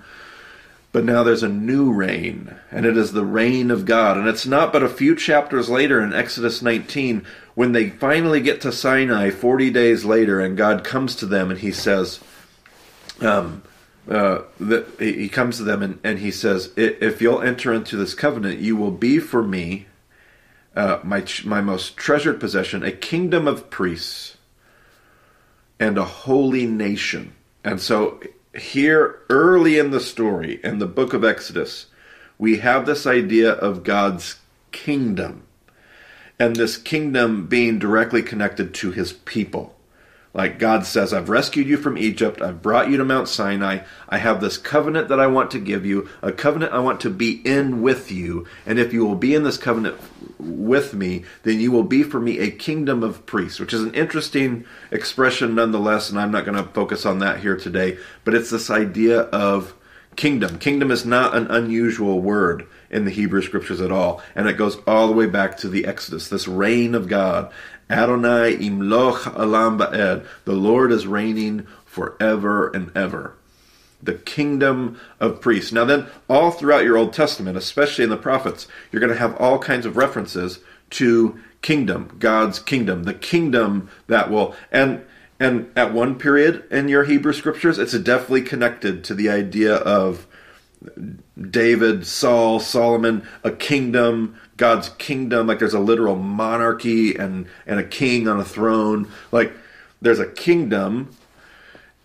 But 0.92 1.06
now 1.06 1.24
there's 1.24 1.44
a 1.44 1.50
new 1.50 1.92
reign, 1.92 2.56
and 2.70 2.86
it 2.86 2.98
is 2.98 3.14
the 3.14 3.26
reign 3.26 3.72
of 3.72 3.86
God. 3.86 4.18
And 4.18 4.28
it's 4.28 4.46
not 4.46 4.74
but 4.74 4.84
a 4.84 4.90
few 4.90 5.16
chapters 5.16 5.70
later 5.70 6.02
in 6.02 6.14
Exodus 6.14 6.62
19 6.62 7.26
when 7.56 7.72
they 7.72 7.90
finally 7.90 8.42
get 8.42 8.62
to 8.62 8.72
Sinai 8.72 9.30
40 9.30 9.72
days 9.72 10.04
later, 10.04 10.40
and 10.42 10.58
God 10.58 10.84
comes 10.84 11.16
to 11.16 11.26
them 11.26 11.50
and 11.50 11.60
he 11.60 11.72
says, 11.72 12.20
um, 13.22 13.64
uh, 14.10 14.42
he 15.00 15.30
comes 15.30 15.58
to 15.58 15.64
them 15.64 15.82
and, 15.82 16.00
and 16.04 16.20
he 16.20 16.32
says, 16.32 16.72
If 16.76 17.22
you'll 17.22 17.42
enter 17.42 17.74
into 17.74 17.96
this 17.96 18.14
covenant, 18.14 18.60
you 18.60 18.76
will 18.76 18.92
be 18.92 19.20
for 19.20 19.44
me 19.44 19.88
uh, 20.76 21.00
my, 21.04 21.24
my 21.46 21.62
most 21.62 21.96
treasured 21.96 22.40
possession, 22.40 22.84
a 22.84 22.92
kingdom 22.92 23.48
of 23.48 23.70
priests 23.70 24.38
and 25.80 25.98
a 25.98 26.04
holy 26.04 26.66
nation. 26.66 27.34
And 27.64 27.80
so, 27.80 28.20
here 28.58 29.20
early 29.30 29.80
in 29.80 29.92
the 29.92 30.00
story, 30.00 30.60
in 30.64 30.80
the 30.80 30.86
book 30.86 31.14
of 31.14 31.24
Exodus, 31.24 31.88
we 32.38 32.58
have 32.58 32.86
this 32.86 33.08
idea 33.08 33.52
of 33.52 33.84
God's 33.84 34.38
kingdom, 34.72 35.44
and 36.40 36.56
this 36.56 36.78
kingdom 36.78 37.48
being 37.48 37.80
directly 37.80 38.22
connected 38.22 38.74
to 38.76 38.92
his 38.92 39.14
people. 39.14 39.76
Like 40.34 40.58
God 40.58 40.84
says, 40.86 41.14
I've 41.14 41.30
rescued 41.30 41.68
you 41.68 41.78
from 41.78 41.96
Egypt. 41.96 42.42
I've 42.42 42.62
brought 42.62 42.90
you 42.90 42.98
to 42.98 43.06
Mount 43.06 43.28
Sinai. 43.28 43.80
I 44.10 44.18
have 44.18 44.42
this 44.42 44.58
covenant 44.58 45.08
that 45.10 45.20
I 45.20 45.28
want 45.28 45.52
to 45.52 45.60
give 45.60 45.86
you, 45.86 46.10
a 46.24 46.32
covenant 46.32 46.74
I 46.74 46.80
want 46.80 47.02
to 47.02 47.12
be 47.12 47.34
in 47.46 47.84
with 47.84 48.12
you. 48.12 48.48
And 48.66 48.80
if 48.80 48.94
you 48.94 49.06
will 49.06 49.16
be 49.16 49.36
in 49.36 49.44
this 49.44 49.58
covenant 49.58 49.96
with 50.40 50.96
me, 50.96 51.24
then 51.44 51.60
you 51.60 51.72
will 51.72 51.84
be 51.84 52.02
for 52.02 52.20
me 52.20 52.40
a 52.40 52.50
kingdom 52.50 53.04
of 53.04 53.28
priests, 53.28 53.60
which 53.60 53.74
is 53.74 53.84
an 53.84 53.94
interesting 53.94 54.66
expression 54.90 55.54
nonetheless. 55.54 56.10
And 56.10 56.20
I'm 56.20 56.32
not 56.32 56.46
going 56.46 56.58
to 56.58 56.72
focus 56.72 57.06
on 57.06 57.20
that 57.20 57.42
here 57.42 57.56
today. 57.56 58.00
But 58.24 58.34
it's 58.34 58.50
this 58.50 58.72
idea 58.72 59.22
of 59.22 59.76
kingdom. 60.16 60.58
Kingdom 60.58 60.90
is 60.90 61.06
not 61.06 61.36
an 61.36 61.46
unusual 61.48 62.20
word 62.20 62.66
in 62.90 63.06
the 63.06 63.12
Hebrew 63.12 63.42
scriptures 63.44 63.82
at 63.82 63.92
all. 63.92 64.22
And 64.36 64.48
it 64.48 64.54
goes 64.54 64.78
all 64.88 65.08
the 65.08 65.14
way 65.14 65.28
back 65.28 65.58
to 65.58 65.70
the 65.70 65.86
Exodus, 65.86 66.28
this 66.28 66.48
reign 66.48 66.96
of 66.96 67.08
God. 67.08 67.52
Adonai 67.94 68.58
imloch 68.58 69.32
alam 69.38 69.78
ba'ed. 69.78 70.26
The 70.46 70.54
Lord 70.54 70.92
is 70.92 71.06
reigning 71.08 71.68
forever 71.86 72.70
and 72.70 72.92
ever. 72.98 73.36
the 74.04 74.14
kingdom 74.14 75.00
of 75.20 75.42
priests. 75.42 75.72
Now, 75.72 75.86
then, 75.86 76.08
all 76.30 76.52
throughout 76.52 76.84
your 76.84 76.98
Old 76.98 77.14
Testament, 77.14 77.58
especially 77.58 78.04
in 78.04 78.10
the 78.10 78.18
prophets, 78.18 78.68
you're 78.92 79.00
going 79.00 79.14
to 79.14 79.20
have 79.20 79.36
all 79.38 79.60
kinds 79.60 79.86
of 79.86 79.98
references 79.98 80.60
to 80.92 81.40
kingdom, 81.62 82.16
God's 82.20 82.60
kingdom, 82.60 83.04
the 83.04 83.14
kingdom 83.14 83.90
that 84.08 84.30
will. 84.30 84.56
And 84.72 85.06
and 85.40 85.72
at 85.76 85.94
one 85.94 86.16
period 86.20 86.64
in 86.72 86.88
your 86.88 87.06
Hebrew 87.06 87.34
scriptures, 87.34 87.80
it's 87.80 87.98
definitely 87.98 88.44
connected 88.44 89.04
to 89.06 89.14
the 89.14 89.30
idea 89.30 89.76
of 89.76 90.28
David, 91.40 92.06
Saul, 92.06 92.60
Solomon, 92.60 93.28
a 93.44 93.52
kingdom, 93.52 94.36
God's 94.58 94.90
kingdom. 94.90 95.48
Like 95.48 95.60
there's 95.60 95.74
a 95.74 95.80
literal 95.80 96.16
monarchy 96.16 97.16
and 97.16 97.48
and 97.66 97.80
a 97.80 97.84
king 97.84 98.28
on 98.28 98.40
a 98.40 98.46
throne. 98.46 99.10
Like 99.32 99.54
there's 100.02 100.20
a 100.20 100.28
kingdom 100.28 101.16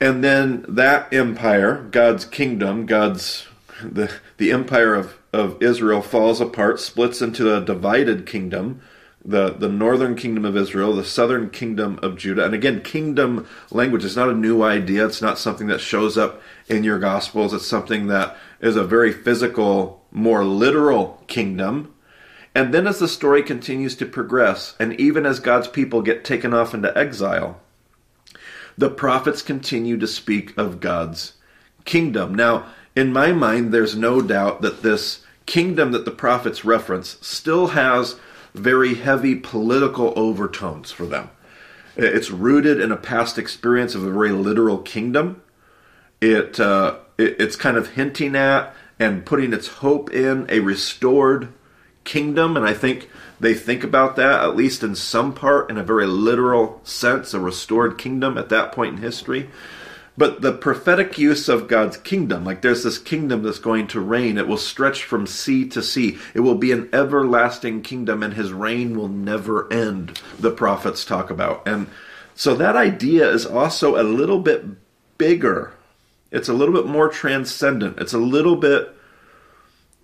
and 0.01 0.23
then 0.23 0.65
that 0.69 1.13
empire, 1.13 1.87
God's 1.91 2.25
kingdom, 2.25 2.87
God's 2.87 3.47
the 3.83 4.13
the 4.37 4.53
empire 4.53 4.95
of, 4.95 5.19
of 5.33 5.61
Israel 5.63 6.03
falls 6.03 6.41
apart, 6.41 6.81
splits 6.81 7.21
into 7.21 7.55
a 7.55 7.61
divided 7.61 8.25
kingdom, 8.25 8.81
the, 9.25 9.51
the 9.51 9.69
northern 9.69 10.15
kingdom 10.15 10.45
of 10.45 10.57
Israel, 10.57 10.95
the 10.95 11.05
southern 11.05 11.51
kingdom 11.51 11.99
of 12.03 12.17
Judah. 12.17 12.45
And 12.45 12.55
again, 12.55 12.83
kingdom 12.83 13.47
language 13.71 14.05
is 14.05 14.17
not 14.17 14.29
a 14.29 14.35
new 14.35 14.63
idea. 14.63 15.05
It's 15.07 15.23
not 15.23 15.39
something 15.39 15.67
that 15.67 15.81
shows 15.81 16.17
up 16.17 16.41
in 16.69 16.85
your 16.85 16.99
gospels. 16.99 17.53
It's 17.53 17.67
something 17.67 18.07
that 18.07 18.37
is 18.61 18.77
a 18.77 18.85
very 18.85 19.13
physical, 19.13 20.05
more 20.11 20.45
literal 20.45 21.23
kingdom. 21.27 21.95
And 22.55 22.75
then 22.75 22.87
as 22.87 22.99
the 22.99 23.09
story 23.09 23.43
continues 23.43 23.95
to 23.97 24.07
progress, 24.07 24.75
and 24.81 24.99
even 25.01 25.27
as 25.27 25.41
God's 25.41 25.69
people 25.69 26.03
get 26.03 26.25
taken 26.25 26.53
off 26.53 26.75
into 26.75 26.97
exile, 26.97 27.61
the 28.77 28.91
prophets 28.91 29.43
continue 29.43 29.97
to 29.99 30.07
speak 30.07 30.57
of 30.57 30.81
God's 30.81 31.35
kingdom. 31.85 32.35
Now, 32.35 32.67
in 32.97 33.13
my 33.13 33.33
mind, 33.33 33.73
there's 33.73 33.97
no 33.97 34.21
doubt 34.21 34.63
that 34.63 34.83
this 34.83 35.25
kingdom 35.47 35.93
that 35.93 36.05
the 36.05 36.11
prophets 36.11 36.65
reference 36.65 37.17
still 37.21 37.69
has 37.69 38.17
very 38.55 38.95
heavy 38.95 39.35
political 39.35 40.13
overtones 40.17 40.91
for 40.91 41.07
them. 41.07 41.31
It's 41.97 42.31
rooted 42.31 42.81
in 42.81 42.93
a 42.93 42.97
past 42.97 43.39
experience 43.39 43.95
of 43.95 44.05
a 44.05 44.11
very 44.11 44.31
literal 44.31 44.79
kingdom. 44.79 45.43
It, 46.21 46.61
uh, 46.61 46.99
it's 47.19 47.57
kind 47.57 47.77
of 47.77 47.91
hinting 47.91 48.35
at 48.35 48.75
and 48.99 49.27
putting 49.27 49.53
its 49.53 49.69
hope 49.69 50.13
in 50.13 50.47
a 50.49 50.61
restored 50.61 51.49
kingdom, 52.05 52.57
and 52.57 52.67
I 52.67 52.73
think 52.73 53.11
they 53.39 53.55
think 53.55 53.85
about 53.85 54.17
that, 54.17 54.43
at 54.43 54.57
least 54.57 54.83
in 54.83 54.95
some 54.95 55.35
part, 55.35 55.71
in 55.71 55.77
a 55.77 55.85
very 55.85 56.07
literal 56.07 56.81
sense, 56.85 57.35
a 57.35 57.41
restored 57.41 57.99
kingdom 57.99 58.39
at 58.39 58.49
that 58.49 58.73
point 58.73 58.97
in 58.97 59.03
history. 59.03 59.51
But 60.17 60.41
the 60.41 60.53
prophetic 60.53 61.17
use 61.17 61.49
of 61.49 61.69
God's 61.69 61.97
kingdom, 61.97 62.45
like 62.45 62.61
there's 62.61 62.83
this 62.83 62.99
kingdom 62.99 63.45
that's 63.45 63.61
going 63.61 63.87
to 63.89 64.01
reign, 64.01 64.37
it 64.37 64.49
will 64.49 64.57
stretch 64.57 65.05
from 65.05 65.29
sea 65.29 65.69
to 65.69 65.81
sea. 65.81 66.19
It 66.35 66.41
will 66.41 66.57
be 66.57 66.73
an 66.73 66.89
everlasting 66.93 67.83
kingdom, 67.83 68.25
and 68.25 68.35
his 68.35 68.53
reign 68.53 68.99
will 68.99 69.09
never 69.09 69.73
end, 69.73 70.21
the 70.41 70.51
prophets 70.51 71.05
talk 71.05 71.31
about. 71.31 71.69
And 71.69 71.87
so 72.35 72.57
that 72.57 72.75
idea 72.75 73.31
is 73.31 73.47
also 73.47 74.01
a 74.01 74.03
little 74.03 74.41
bit 74.41 74.65
bigger. 75.19 75.75
It's 76.31 76.49
a 76.49 76.53
little 76.53 76.75
bit 76.75 76.87
more 76.87 77.09
transcendent. 77.09 77.99
It's 77.99 78.13
a 78.13 78.19
little 78.19 78.57
bit 78.57 78.95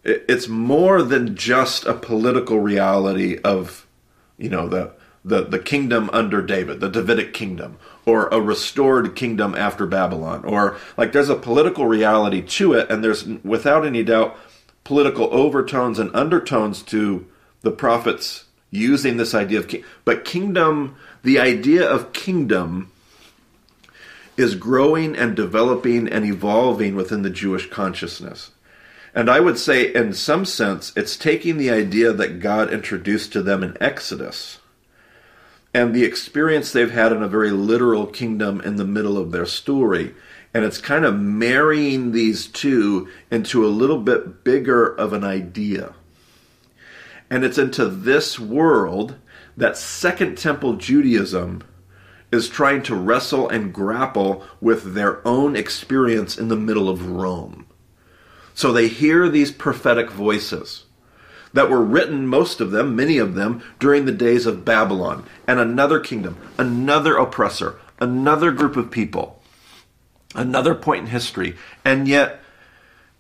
it's 0.04 0.48
more 0.48 1.02
than 1.02 1.34
just 1.34 1.86
a 1.86 1.94
political 1.94 2.60
reality 2.60 3.38
of 3.42 3.86
you 4.36 4.50
know 4.50 4.68
the 4.68 4.92
the, 5.26 5.42
the 5.42 5.58
kingdom 5.58 6.10
under 6.12 6.42
David, 6.42 6.80
the 6.80 6.90
Davidic 6.90 7.32
kingdom, 7.32 7.78
or 8.04 8.28
a 8.28 8.42
restored 8.42 9.16
kingdom 9.16 9.54
after 9.54 9.86
Babylon, 9.86 10.44
or 10.44 10.76
like 10.98 11.12
there's 11.12 11.30
a 11.30 11.34
political 11.34 11.86
reality 11.86 12.42
to 12.42 12.74
it, 12.74 12.90
and 12.90 13.02
there's 13.02 13.24
without 13.24 13.86
any 13.86 14.02
doubt 14.02 14.36
political 14.84 15.32
overtones 15.32 15.98
and 15.98 16.14
undertones 16.14 16.82
to 16.82 17.26
the 17.62 17.70
prophets 17.70 18.44
using 18.70 19.16
this 19.16 19.34
idea 19.34 19.58
of 19.58 19.68
king. 19.68 19.82
But 20.04 20.26
kingdom, 20.26 20.96
the 21.22 21.38
idea 21.38 21.88
of 21.88 22.12
kingdom 22.12 22.92
is 24.36 24.54
growing 24.54 25.16
and 25.16 25.36
developing 25.36 26.08
and 26.08 26.24
evolving 26.24 26.94
within 26.94 27.22
the 27.22 27.30
Jewish 27.30 27.70
consciousness. 27.70 28.50
And 29.14 29.30
I 29.30 29.38
would 29.40 29.58
say, 29.58 29.94
in 29.94 30.12
some 30.12 30.44
sense, 30.44 30.92
it's 30.96 31.16
taking 31.16 31.56
the 31.56 31.70
idea 31.70 32.12
that 32.12 32.40
God 32.40 32.72
introduced 32.72 33.32
to 33.32 33.42
them 33.42 33.62
in 33.62 33.76
Exodus 33.80 34.58
and 35.72 35.94
the 35.94 36.04
experience 36.04 36.72
they've 36.72 36.90
had 36.90 37.12
in 37.12 37.22
a 37.22 37.28
very 37.28 37.50
literal 37.50 38.06
kingdom 38.06 38.60
in 38.60 38.76
the 38.76 38.84
middle 38.84 39.18
of 39.18 39.32
their 39.32 39.46
story. 39.46 40.14
And 40.52 40.64
it's 40.64 40.78
kind 40.78 41.04
of 41.04 41.18
marrying 41.18 42.12
these 42.12 42.46
two 42.46 43.08
into 43.30 43.66
a 43.66 43.68
little 43.68 43.98
bit 43.98 44.44
bigger 44.44 44.86
of 44.86 45.12
an 45.12 45.24
idea. 45.24 45.94
And 47.28 47.44
it's 47.44 47.58
into 47.58 47.86
this 47.86 48.38
world 48.38 49.16
that 49.56 49.76
Second 49.76 50.38
Temple 50.38 50.74
Judaism 50.74 51.62
is 52.32 52.48
trying 52.48 52.82
to 52.82 52.94
wrestle 52.94 53.48
and 53.48 53.72
grapple 53.72 54.44
with 54.60 54.94
their 54.94 55.26
own 55.26 55.56
experience 55.56 56.36
in 56.36 56.48
the 56.48 56.56
middle 56.56 56.88
of 56.88 57.10
Rome. 57.10 57.66
So 58.54 58.72
they 58.72 58.88
hear 58.88 59.28
these 59.28 59.50
prophetic 59.50 60.10
voices 60.10 60.84
that 61.52 61.70
were 61.70 61.82
written, 61.82 62.26
most 62.26 62.60
of 62.60 62.72
them, 62.72 62.96
many 62.96 63.18
of 63.18 63.34
them, 63.34 63.62
during 63.78 64.04
the 64.04 64.12
days 64.12 64.46
of 64.46 64.64
Babylon 64.64 65.24
and 65.46 65.58
another 65.58 66.00
kingdom, 66.00 66.36
another 66.58 67.16
oppressor, 67.16 67.78
another 68.00 68.50
group 68.50 68.76
of 68.76 68.90
people, 68.90 69.40
another 70.34 70.74
point 70.74 71.02
in 71.02 71.06
history. 71.06 71.56
And 71.84 72.08
yet, 72.08 72.40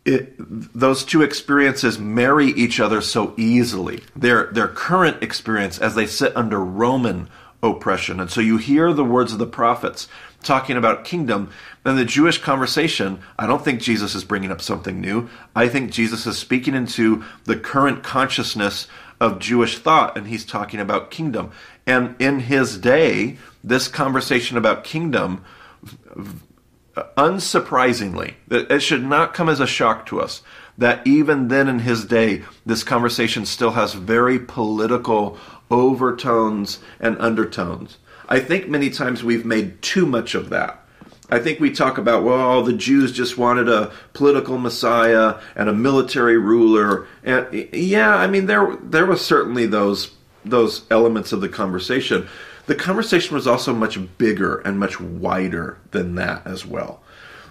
it, 0.04 0.34
those 0.38 1.04
two 1.04 1.22
experiences 1.22 1.98
marry 1.98 2.48
each 2.48 2.80
other 2.80 3.00
so 3.00 3.34
easily. 3.36 4.02
Their, 4.14 4.46
their 4.46 4.68
current 4.68 5.22
experience 5.22 5.78
as 5.78 5.94
they 5.94 6.06
sit 6.06 6.36
under 6.36 6.62
Roman 6.62 7.30
oppression. 7.72 8.20
And 8.20 8.30
so 8.30 8.40
you 8.40 8.56
hear 8.56 8.92
the 8.92 9.04
words 9.04 9.32
of 9.32 9.38
the 9.38 9.46
prophets 9.46 10.08
talking 10.42 10.76
about 10.76 11.04
kingdom, 11.04 11.50
then 11.82 11.96
the 11.96 12.04
Jewish 12.04 12.38
conversation, 12.38 13.20
I 13.38 13.46
don't 13.46 13.64
think 13.64 13.80
Jesus 13.80 14.14
is 14.14 14.24
bringing 14.24 14.50
up 14.50 14.60
something 14.60 15.00
new. 15.00 15.28
I 15.56 15.68
think 15.68 15.90
Jesus 15.90 16.26
is 16.26 16.38
speaking 16.38 16.74
into 16.74 17.24
the 17.44 17.56
current 17.56 18.02
consciousness 18.02 18.86
of 19.20 19.38
Jewish 19.38 19.78
thought, 19.78 20.16
and 20.16 20.26
he's 20.26 20.44
talking 20.44 20.80
about 20.80 21.10
kingdom. 21.10 21.50
And 21.86 22.14
in 22.18 22.40
his 22.40 22.78
day, 22.78 23.38
this 23.62 23.88
conversation 23.88 24.56
about 24.56 24.84
kingdom, 24.84 25.44
unsurprisingly, 26.96 28.34
it 28.50 28.80
should 28.80 29.04
not 29.04 29.34
come 29.34 29.48
as 29.48 29.60
a 29.60 29.66
shock 29.66 30.06
to 30.06 30.20
us 30.20 30.42
that 30.78 31.06
even 31.06 31.48
then 31.48 31.68
in 31.68 31.80
his 31.80 32.04
day, 32.04 32.42
this 32.66 32.82
conversation 32.82 33.46
still 33.46 33.72
has 33.72 33.94
very 33.94 34.38
political 34.38 35.38
overtones 35.70 36.80
and 37.00 37.16
undertones. 37.20 37.98
I 38.28 38.40
think 38.40 38.68
many 38.68 38.90
times 38.90 39.22
we've 39.22 39.44
made 39.44 39.82
too 39.82 40.06
much 40.06 40.34
of 40.34 40.50
that. 40.50 40.80
I 41.30 41.38
think 41.38 41.58
we 41.58 41.70
talk 41.70 41.96
about, 41.96 42.22
well, 42.22 42.62
the 42.62 42.72
Jews 42.72 43.10
just 43.12 43.38
wanted 43.38 43.68
a 43.68 43.92
political 44.12 44.58
messiah 44.58 45.40
and 45.56 45.68
a 45.68 45.74
military 45.74 46.36
ruler. 46.36 47.06
And 47.22 47.68
yeah, 47.72 48.14
I 48.14 48.26
mean, 48.26 48.46
there, 48.46 48.76
there 48.82 49.06
was 49.06 49.24
certainly 49.24 49.66
those, 49.66 50.10
those 50.44 50.84
elements 50.90 51.32
of 51.32 51.40
the 51.40 51.48
conversation. 51.48 52.28
The 52.66 52.74
conversation 52.74 53.34
was 53.34 53.46
also 53.46 53.72
much 53.72 53.98
bigger 54.18 54.58
and 54.58 54.78
much 54.78 55.00
wider 55.00 55.78
than 55.92 56.14
that 56.16 56.46
as 56.46 56.66
well. 56.66 57.02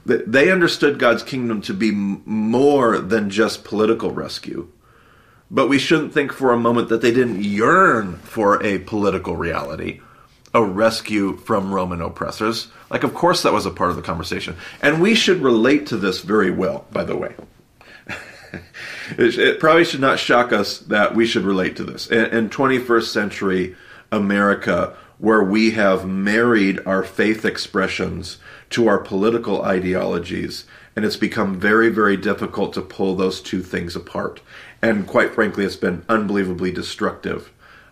They 0.05 0.51
understood 0.51 0.99
God's 0.99 1.23
kingdom 1.23 1.61
to 1.61 1.73
be 1.73 1.91
more 1.91 2.99
than 2.99 3.29
just 3.29 3.63
political 3.63 4.11
rescue. 4.11 4.69
But 5.49 5.69
we 5.69 5.79
shouldn't 5.79 6.13
think 6.13 6.33
for 6.33 6.51
a 6.51 6.59
moment 6.59 6.89
that 6.89 7.01
they 7.01 7.11
didn't 7.11 7.43
yearn 7.43 8.17
for 8.17 8.61
a 8.63 8.79
political 8.79 9.35
reality 9.37 10.01
a 10.53 10.63
rescue 10.63 11.35
from 11.37 11.73
Roman 11.73 12.01
oppressors. 12.01 12.67
Like, 12.89 13.03
of 13.03 13.13
course, 13.13 13.41
that 13.41 13.53
was 13.53 13.65
a 13.65 13.71
part 13.71 13.89
of 13.89 13.95
the 13.95 14.01
conversation. 14.01 14.55
And 14.81 15.01
we 15.01 15.15
should 15.15 15.41
relate 15.41 15.87
to 15.87 15.97
this 15.97 16.21
very 16.21 16.51
well, 16.51 16.85
by 16.91 17.03
the 17.03 17.17
way. 17.17 17.33
it, 19.17 19.59
probably 19.59 19.85
should 19.85 19.99
not 19.99 20.19
shock 20.19 20.53
us 20.53 20.77
that 20.79 21.15
we 21.15 21.25
should 21.25 21.43
relate 21.43 21.75
to 21.77 21.83
this. 21.83 22.07
In 22.07 22.49
21st 22.49 23.05
century 23.05 23.75
America, 24.11 24.95
where 25.17 25.43
we 25.43 25.71
have 25.71 26.07
married 26.07 26.79
our 26.85 27.03
faith 27.03 27.45
expressions 27.45 28.37
to 28.73 28.87
our 28.87 28.99
political 28.99 29.63
ideologies, 29.63 30.65
and 30.95 31.05
it's 31.05 31.17
become 31.17 31.59
very, 31.59 31.89
very 31.89 32.17
difficult 32.17 32.73
to 32.73 32.81
pull 32.81 33.15
those 33.15 33.41
two 33.41 33.61
things 33.61 33.95
apart. 33.95 34.41
And 34.81 35.07
quite 35.07 35.33
frankly, 35.33 35.65
it's 35.65 35.75
been 35.75 36.05
unbelievably 36.09 36.71
destructive. 36.71 37.51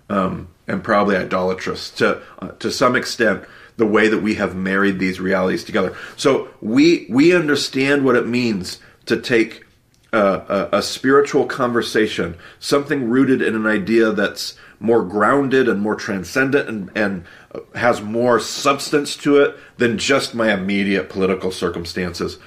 Um, 0.09 0.50
and 0.67 0.83
probably 0.83 1.15
idolatrous 1.15 1.89
to 1.91 2.21
uh, 2.39 2.50
to 2.59 2.71
some 2.71 2.95
extent 2.95 3.43
the 3.77 3.85
way 3.85 4.07
that 4.07 4.21
we 4.21 4.35
have 4.35 4.55
married 4.55 5.00
these 5.00 5.19
realities 5.19 5.63
together. 5.63 5.95
So 6.17 6.50
we 6.61 7.07
we 7.09 7.35
understand 7.35 8.05
what 8.05 8.15
it 8.15 8.27
means 8.27 8.79
to 9.05 9.19
take 9.19 9.65
a, 10.13 10.69
a, 10.73 10.81
spiritual 10.81 11.45
conversation, 11.45 12.35
something 12.59 13.09
rooted 13.09 13.41
in 13.41 13.55
an 13.55 13.65
idea 13.65 14.11
that's 14.11 14.57
more 14.81 15.03
grounded 15.03 15.69
and 15.69 15.79
more 15.79 15.95
transcendent 15.95 16.67
and, 16.67 16.91
and 16.95 17.23
uh, 17.53 17.59
has 17.75 18.01
more 18.01 18.39
substance 18.39 19.15
to 19.15 19.38
it 19.38 19.55
than 19.77 19.97
just 19.97 20.33
my 20.33 20.51
immediate 20.51 21.09
political 21.09 21.51
circumstances. 21.51 22.38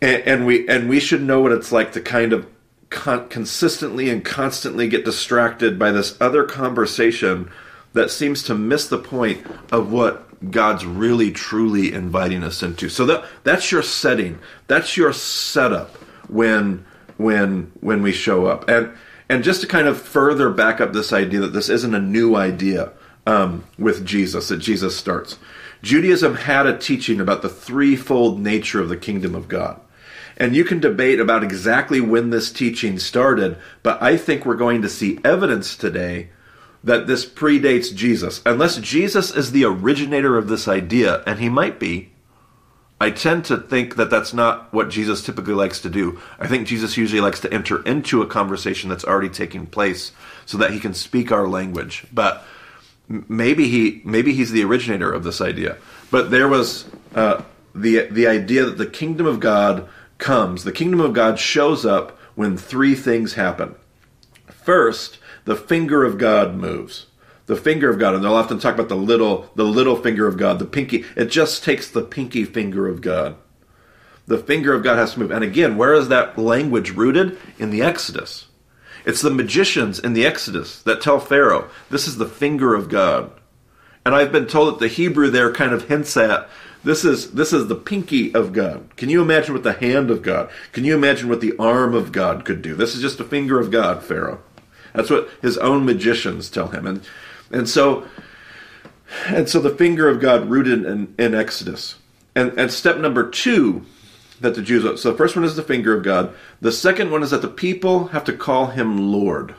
and, 0.00 0.22
and 0.22 0.46
we 0.46 0.66
and 0.68 0.88
we 0.88 1.00
should 1.00 1.22
know 1.22 1.40
what 1.40 1.52
it's 1.52 1.72
like 1.72 1.92
to 1.92 2.00
kind 2.00 2.32
of 2.32 2.46
con- 2.90 3.28
consistently 3.28 4.08
and 4.08 4.24
constantly 4.24 4.88
get 4.88 5.04
distracted 5.04 5.78
by 5.78 5.90
this 5.90 6.16
other 6.20 6.44
conversation 6.44 7.50
that 7.92 8.10
seems 8.10 8.42
to 8.44 8.54
miss 8.54 8.86
the 8.86 8.98
point 8.98 9.44
of 9.72 9.90
what 9.90 10.24
God's 10.50 10.86
really 10.86 11.32
truly 11.32 11.92
inviting 11.92 12.44
us 12.44 12.62
into. 12.62 12.88
So 12.88 13.04
that 13.06 13.24
that's 13.42 13.72
your 13.72 13.82
setting. 13.82 14.38
That's 14.68 14.96
your 14.96 15.12
setup 15.12 15.96
when 16.28 16.84
when 17.16 17.72
when 17.80 18.02
we 18.02 18.12
show 18.12 18.46
up. 18.46 18.68
And 18.68 18.92
and 19.28 19.44
just 19.44 19.60
to 19.60 19.66
kind 19.66 19.86
of 19.86 20.00
further 20.00 20.50
back 20.50 20.80
up 20.80 20.92
this 20.92 21.12
idea 21.12 21.40
that 21.40 21.52
this 21.52 21.68
isn't 21.68 21.94
a 21.94 22.00
new 22.00 22.34
idea 22.34 22.92
um, 23.26 23.64
with 23.78 24.06
Jesus, 24.06 24.48
that 24.48 24.58
Jesus 24.58 24.96
starts. 24.96 25.38
Judaism 25.82 26.34
had 26.34 26.66
a 26.66 26.76
teaching 26.76 27.20
about 27.20 27.42
the 27.42 27.48
threefold 27.48 28.40
nature 28.40 28.80
of 28.80 28.88
the 28.88 28.96
kingdom 28.96 29.34
of 29.34 29.48
God. 29.48 29.80
And 30.36 30.54
you 30.54 30.64
can 30.64 30.80
debate 30.80 31.20
about 31.20 31.42
exactly 31.42 32.00
when 32.00 32.30
this 32.30 32.52
teaching 32.52 32.98
started, 32.98 33.58
but 33.82 34.00
I 34.00 34.16
think 34.16 34.46
we're 34.46 34.54
going 34.54 34.82
to 34.82 34.88
see 34.88 35.18
evidence 35.24 35.76
today 35.76 36.30
that 36.84 37.06
this 37.06 37.26
predates 37.26 37.94
Jesus. 37.94 38.40
Unless 38.46 38.78
Jesus 38.78 39.34
is 39.34 39.50
the 39.50 39.64
originator 39.64 40.38
of 40.38 40.48
this 40.48 40.68
idea, 40.68 41.22
and 41.26 41.40
he 41.40 41.48
might 41.48 41.80
be, 41.80 42.12
I 43.00 43.10
tend 43.10 43.44
to 43.46 43.56
think 43.56 43.94
that 43.96 44.10
that's 44.10 44.34
not 44.34 44.72
what 44.72 44.88
Jesus 44.88 45.22
typically 45.22 45.54
likes 45.54 45.80
to 45.82 45.90
do. 45.90 46.20
I 46.38 46.48
think 46.48 46.66
Jesus 46.66 46.96
usually 46.96 47.20
likes 47.20 47.40
to 47.40 47.52
enter 47.52 47.82
into 47.84 48.22
a 48.22 48.26
conversation 48.26 48.90
that's 48.90 49.04
already 49.04 49.28
taking 49.28 49.66
place 49.66 50.10
so 50.46 50.58
that 50.58 50.72
he 50.72 50.80
can 50.80 50.94
speak 50.94 51.30
our 51.30 51.46
language. 51.46 52.06
But 52.12 52.44
maybe 53.08 53.68
he 53.68 54.02
maybe 54.04 54.34
he's 54.34 54.50
the 54.50 54.64
originator 54.64 55.12
of 55.12 55.22
this 55.22 55.40
idea. 55.40 55.76
But 56.10 56.30
there 56.30 56.48
was 56.48 56.86
uh, 57.14 57.42
the 57.74 58.08
the 58.10 58.26
idea 58.26 58.64
that 58.64 58.78
the 58.78 58.86
kingdom 58.86 59.26
of 59.26 59.38
God 59.38 59.88
comes. 60.18 60.64
The 60.64 60.72
kingdom 60.72 61.00
of 61.00 61.12
God 61.12 61.38
shows 61.38 61.86
up 61.86 62.18
when 62.34 62.56
three 62.56 62.96
things 62.96 63.34
happen. 63.34 63.76
First, 64.46 65.18
the 65.44 65.56
finger 65.56 66.04
of 66.04 66.18
God 66.18 66.56
moves. 66.56 67.06
The 67.48 67.56
finger 67.56 67.90
of 67.90 67.98
God, 67.98 68.14
and 68.14 68.22
they'll 68.22 68.34
often 68.34 68.58
talk 68.58 68.74
about 68.74 68.88
the 68.88 68.94
little 68.94 69.50
the 69.54 69.64
little 69.64 69.96
finger 69.96 70.26
of 70.26 70.36
God, 70.36 70.58
the 70.58 70.66
pinky. 70.66 71.04
It 71.16 71.26
just 71.26 71.64
takes 71.64 71.90
the 71.90 72.02
pinky 72.02 72.44
finger 72.44 72.86
of 72.86 73.00
God. 73.00 73.36
The 74.26 74.38
finger 74.38 74.74
of 74.74 74.84
God 74.84 74.96
has 74.96 75.14
to 75.14 75.20
move. 75.20 75.30
And 75.30 75.42
again, 75.42 75.76
where 75.76 75.94
is 75.94 76.08
that 76.08 76.38
language 76.38 76.90
rooted? 76.90 77.38
In 77.58 77.70
the 77.70 77.82
Exodus. 77.82 78.46
It's 79.06 79.22
the 79.22 79.30
magicians 79.30 79.98
in 79.98 80.12
the 80.12 80.26
Exodus 80.26 80.82
that 80.82 81.00
tell 81.00 81.18
Pharaoh, 81.18 81.70
this 81.88 82.06
is 82.06 82.18
the 82.18 82.26
finger 82.26 82.74
of 82.74 82.90
God. 82.90 83.32
And 84.04 84.14
I've 84.14 84.32
been 84.32 84.46
told 84.46 84.74
that 84.74 84.80
the 84.80 84.88
Hebrew 84.88 85.30
there 85.30 85.52
kind 85.52 85.72
of 85.72 85.88
hints 85.88 86.16
at 86.16 86.48
this 86.84 87.04
is 87.04 87.32
this 87.32 87.52
is 87.52 87.66
the 87.66 87.74
pinky 87.74 88.34
of 88.34 88.52
God. 88.52 88.96
Can 88.96 89.08
you 89.08 89.20
imagine 89.20 89.54
what 89.54 89.64
the 89.64 89.72
hand 89.72 90.10
of 90.10 90.22
God? 90.22 90.50
Can 90.72 90.84
you 90.84 90.94
imagine 90.94 91.28
what 91.28 91.40
the 91.40 91.56
arm 91.58 91.94
of 91.94 92.12
God 92.12 92.44
could 92.44 92.62
do? 92.62 92.74
This 92.74 92.94
is 92.94 93.02
just 93.02 93.20
a 93.20 93.24
finger 93.24 93.58
of 93.58 93.70
God, 93.70 94.02
Pharaoh. 94.02 94.40
That's 94.94 95.10
what 95.10 95.28
his 95.42 95.58
own 95.58 95.84
magicians 95.84 96.48
tell 96.48 96.68
him. 96.68 96.86
And 96.86 97.02
and 97.50 97.68
so 97.68 98.06
and 99.26 99.48
so 99.48 99.60
the 99.60 99.74
finger 99.74 100.08
of 100.08 100.20
God 100.20 100.48
rooted 100.48 100.84
in, 100.84 101.14
in 101.18 101.34
Exodus. 101.34 101.96
And 102.34 102.58
and 102.58 102.70
step 102.70 102.98
number 102.98 103.28
two 103.28 103.84
that 104.40 104.54
the 104.54 104.62
Jews. 104.62 105.00
So 105.00 105.10
the 105.10 105.16
first 105.16 105.36
one 105.36 105.44
is 105.44 105.56
the 105.56 105.62
finger 105.62 105.96
of 105.96 106.04
God. 106.04 106.34
The 106.60 106.72
second 106.72 107.10
one 107.10 107.22
is 107.22 107.30
that 107.30 107.42
the 107.42 107.48
people 107.48 108.08
have 108.08 108.24
to 108.24 108.32
call 108.32 108.66
him 108.66 109.12
Lord. 109.12 109.54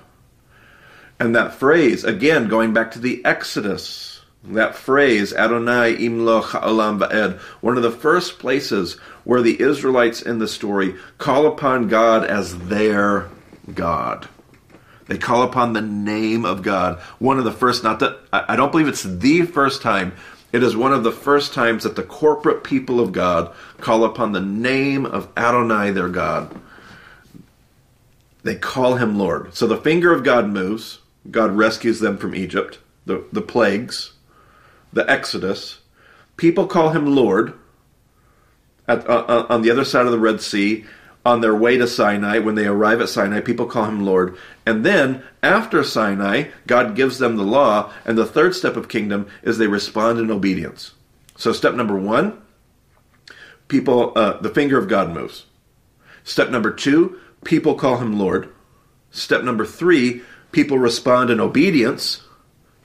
And 1.19 1.35
that 1.35 1.53
phrase, 1.53 2.05
again, 2.05 2.47
going 2.47 2.73
back 2.73 2.91
to 2.91 2.99
the 2.99 3.23
Exodus, 3.25 4.21
that 4.45 4.75
phrase, 4.75 5.33
Adonai 5.33 5.97
imlo 5.97 6.41
ha'olam 6.41 6.99
va'ed, 6.99 7.39
one 7.61 7.75
of 7.75 7.83
the 7.83 7.91
first 7.91 8.39
places 8.39 8.93
where 9.25 9.41
the 9.41 9.61
Israelites 9.61 10.21
in 10.21 10.39
the 10.39 10.47
story 10.47 10.95
call 11.17 11.45
upon 11.45 11.89
God 11.89 12.23
as 12.25 12.57
their 12.67 13.29
God. 13.73 14.29
They 15.09 15.17
call 15.17 15.41
upon 15.41 15.73
the 15.73 15.81
name 15.81 16.45
of 16.45 16.61
God. 16.61 16.99
One 17.17 17.39
of 17.39 17.43
the 17.43 17.51
first, 17.51 17.83
not 17.83 17.99
that, 17.99 18.19
I 18.31 18.55
don't 18.55 18.71
believe 18.71 18.87
it's 18.87 19.01
the 19.01 19.41
first 19.41 19.81
time, 19.81 20.13
it 20.53 20.61
is 20.61 20.75
one 20.75 20.93
of 20.93 21.03
the 21.03 21.11
first 21.11 21.51
times 21.51 21.83
that 21.83 21.95
the 21.95 22.03
corporate 22.03 22.63
people 22.63 22.99
of 22.99 23.11
God 23.11 23.51
call 23.79 24.03
upon 24.03 24.33
the 24.33 24.39
name 24.39 25.07
of 25.07 25.27
Adonai, 25.35 25.89
their 25.89 26.09
God. 26.09 26.55
They 28.43 28.53
call 28.53 28.95
him 28.95 29.17
Lord. 29.17 29.55
So 29.55 29.65
the 29.65 29.77
finger 29.77 30.13
of 30.13 30.23
God 30.23 30.47
moves. 30.47 30.99
God 31.29 31.57
rescues 31.57 31.99
them 31.99 32.17
from 32.17 32.35
Egypt, 32.35 32.77
the, 33.07 33.25
the 33.31 33.41
plagues, 33.41 34.13
the 34.93 35.09
Exodus. 35.09 35.79
People 36.37 36.67
call 36.67 36.91
him 36.91 37.15
Lord 37.15 37.53
at, 38.87 39.09
uh, 39.09 39.25
uh 39.27 39.45
on 39.49 39.63
the 39.63 39.71
other 39.71 39.83
side 39.83 40.05
of 40.05 40.11
the 40.11 40.19
Red 40.19 40.39
Sea 40.39 40.85
on 41.25 41.41
their 41.41 41.55
way 41.55 41.77
to 41.77 41.87
Sinai, 41.87 42.39
when 42.39 42.55
they 42.55 42.65
arrive 42.65 43.01
at 43.01 43.09
Sinai, 43.09 43.41
people 43.41 43.65
call 43.65 43.85
him 43.85 44.05
Lord. 44.05 44.37
And 44.65 44.85
then, 44.85 45.23
after 45.43 45.83
Sinai, 45.83 46.49
God 46.65 46.95
gives 46.95 47.19
them 47.19 47.35
the 47.35 47.43
law. 47.43 47.91
And 48.05 48.17
the 48.17 48.25
third 48.25 48.55
step 48.55 48.75
of 48.75 48.87
kingdom 48.87 49.27
is 49.43 49.57
they 49.57 49.67
respond 49.67 50.19
in 50.19 50.31
obedience. 50.31 50.93
So, 51.35 51.51
step 51.51 51.73
number 51.73 51.97
one, 51.97 52.41
people, 53.67 54.13
uh, 54.15 54.39
the 54.39 54.49
finger 54.49 54.77
of 54.77 54.87
God 54.87 55.11
moves. 55.11 55.45
Step 56.23 56.49
number 56.49 56.71
two, 56.71 57.19
people 57.43 57.75
call 57.75 57.97
him 57.97 58.17
Lord. 58.17 58.49
Step 59.11 59.43
number 59.43 59.65
three, 59.65 60.21
people 60.51 60.77
respond 60.77 61.29
in 61.29 61.39
obedience 61.39 62.21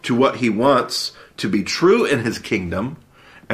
to 0.03 0.15
what 0.15 0.37
he 0.37 0.51
wants 0.51 1.13
to 1.37 1.49
be 1.49 1.63
true 1.63 2.05
in 2.05 2.21
his 2.21 2.39
kingdom. 2.39 2.97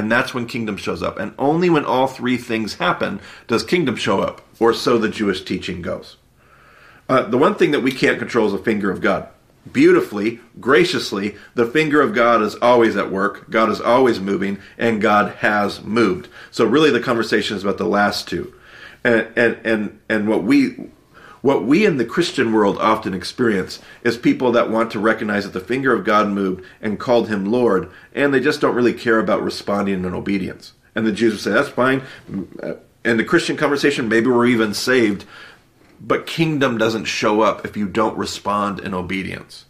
And 0.00 0.10
that's 0.10 0.32
when 0.32 0.46
kingdom 0.46 0.78
shows 0.78 1.02
up. 1.02 1.18
And 1.18 1.34
only 1.38 1.68
when 1.68 1.84
all 1.84 2.06
three 2.06 2.38
things 2.38 2.76
happen 2.76 3.20
does 3.46 3.62
kingdom 3.62 3.96
show 3.96 4.20
up 4.22 4.40
or 4.58 4.72
so 4.72 4.96
the 4.96 5.10
Jewish 5.10 5.44
teaching 5.44 5.82
goes. 5.82 6.16
Uh, 7.06 7.24
the 7.24 7.36
one 7.36 7.54
thing 7.54 7.70
that 7.72 7.82
we 7.82 7.92
can't 7.92 8.18
control 8.18 8.46
is 8.46 8.52
the 8.52 8.58
finger 8.58 8.90
of 8.90 9.02
God. 9.02 9.28
Beautifully, 9.70 10.40
graciously, 10.58 11.36
the 11.54 11.66
finger 11.66 12.00
of 12.00 12.14
God 12.14 12.40
is 12.40 12.54
always 12.62 12.96
at 12.96 13.12
work, 13.12 13.50
God 13.50 13.68
is 13.68 13.78
always 13.78 14.20
moving, 14.20 14.58
and 14.78 15.02
God 15.02 15.34
has 15.40 15.82
moved. 15.84 16.28
So 16.50 16.64
really 16.64 16.90
the 16.90 17.00
conversation 17.00 17.58
is 17.58 17.62
about 17.62 17.76
the 17.76 17.84
last 17.84 18.26
two. 18.26 18.54
And 19.04 19.28
and 19.36 19.58
and, 19.64 20.00
and 20.08 20.28
what 20.30 20.44
we 20.44 20.88
what 21.42 21.64
we 21.64 21.86
in 21.86 21.96
the 21.96 22.04
Christian 22.04 22.52
world 22.52 22.78
often 22.78 23.14
experience 23.14 23.78
is 24.02 24.16
people 24.16 24.52
that 24.52 24.70
want 24.70 24.90
to 24.92 24.98
recognize 24.98 25.44
that 25.44 25.52
the 25.52 25.60
finger 25.60 25.92
of 25.94 26.04
God 26.04 26.28
moved 26.28 26.64
and 26.80 27.00
called 27.00 27.28
him 27.28 27.46
Lord, 27.46 27.90
and 28.14 28.32
they 28.32 28.40
just 28.40 28.60
don't 28.60 28.74
really 28.74 28.92
care 28.92 29.18
about 29.18 29.42
responding 29.42 30.04
in 30.04 30.14
obedience. 30.14 30.74
And 30.94 31.06
the 31.06 31.12
Jews 31.12 31.32
would 31.32 31.40
say, 31.40 31.50
that's 31.50 31.68
fine 31.68 32.02
mm, 32.30 32.46
uh, 32.62 32.74
in 33.04 33.16
the 33.16 33.24
Christian 33.24 33.56
conversation, 33.56 34.08
maybe 34.08 34.26
we're 34.28 34.46
even 34.46 34.74
saved, 34.74 35.24
but 36.00 36.26
kingdom 36.26 36.78
doesn't 36.78 37.06
show 37.06 37.40
up 37.40 37.64
if 37.64 37.76
you 37.76 37.86
don't 37.86 38.16
respond 38.16 38.80
in 38.80 38.94
obedience. 38.94 39.66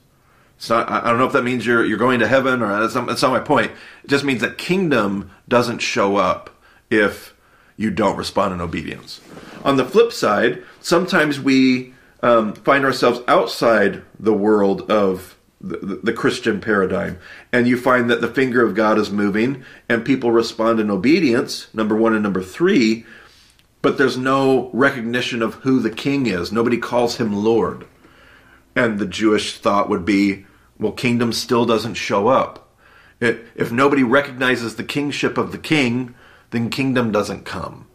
Not, 0.68 0.90
I 0.90 1.09
don't 1.09 1.18
know 1.18 1.26
if 1.26 1.33
that 1.33 1.44
means 1.44 1.64
you're, 1.64 1.85
you're 1.85 1.96
going 1.96 2.20
to 2.20 2.28
heaven 2.28 2.62
or 2.62 2.70
uh, 2.70 2.80
that's 2.80 2.94
not, 2.94 3.06
that's 3.06 3.22
not 3.22 3.30
my 3.30 3.40
point. 3.40 3.70
It 4.04 4.11
just 4.11 4.24
means 4.24 4.42
that 4.42 4.59
kingdom 4.59 5.30
doesn't 5.48 5.78
show 5.78 6.16
up 6.16 6.50
if 6.90 7.35
you 7.81 7.90
don't 7.90 8.19
respond 8.19 8.53
in 8.53 8.61
obedience. 8.61 9.23
On 9.64 9.79
the 9.79 9.87
flip 9.87 10.12
side, 10.12 10.62
sometimes 10.83 11.40
we 11.40 11.95
um, 12.23 12.53
find 12.53 12.85
ourselves 12.85 13.21
outside 13.27 14.03
the 14.19 14.35
world 14.35 14.90
of 14.90 15.38
the, 15.62 15.99
the, 16.03 16.12
Christian 16.12 16.61
paradigm. 16.61 17.19
And 17.51 17.66
you 17.66 17.79
find 17.79 18.11
that 18.11 18.21
the 18.21 18.29
finger 18.29 18.62
of 18.62 18.75
God 18.75 18.99
is 18.99 19.11
moving 19.11 19.64
and 19.88 20.05
people 20.05 20.31
respond 20.31 20.79
in 20.79 20.90
obedience, 20.90 21.73
number 21.73 21.97
one 21.97 22.12
and 22.12 22.23
number 22.23 22.43
three, 22.43 23.07
but 23.81 23.97
there's 23.97 24.19
no 24.19 24.69
recognition 24.75 25.40
of 25.40 25.55
who 25.55 25.81
the 25.81 25.90
king 25.90 26.27
is. 26.27 26.53
Nobody 26.53 26.77
calls 26.77 27.16
him 27.16 27.33
Lord. 27.33 27.87
And 28.77 28.99
the 28.99 29.07
Jewish 29.07 29.57
thought 29.57 29.88
would 29.88 30.05
be, 30.05 30.45
well, 30.79 30.93
kingdom 30.93 31.33
still 31.33 31.64
doesn't 31.64 31.95
show 31.95 32.29
up. 32.29 32.77
It, 33.21 33.47
if 33.55 33.73
nobody 33.73 34.03
recognizes 34.03 34.77
the 34.77 34.85
kingship 34.85 35.38
of 35.38 35.51
the 35.51 35.59
king, 35.59 36.14
then 36.51 36.71
kingdom 36.71 37.13
doesn't 37.13 37.45
come. 37.45 37.87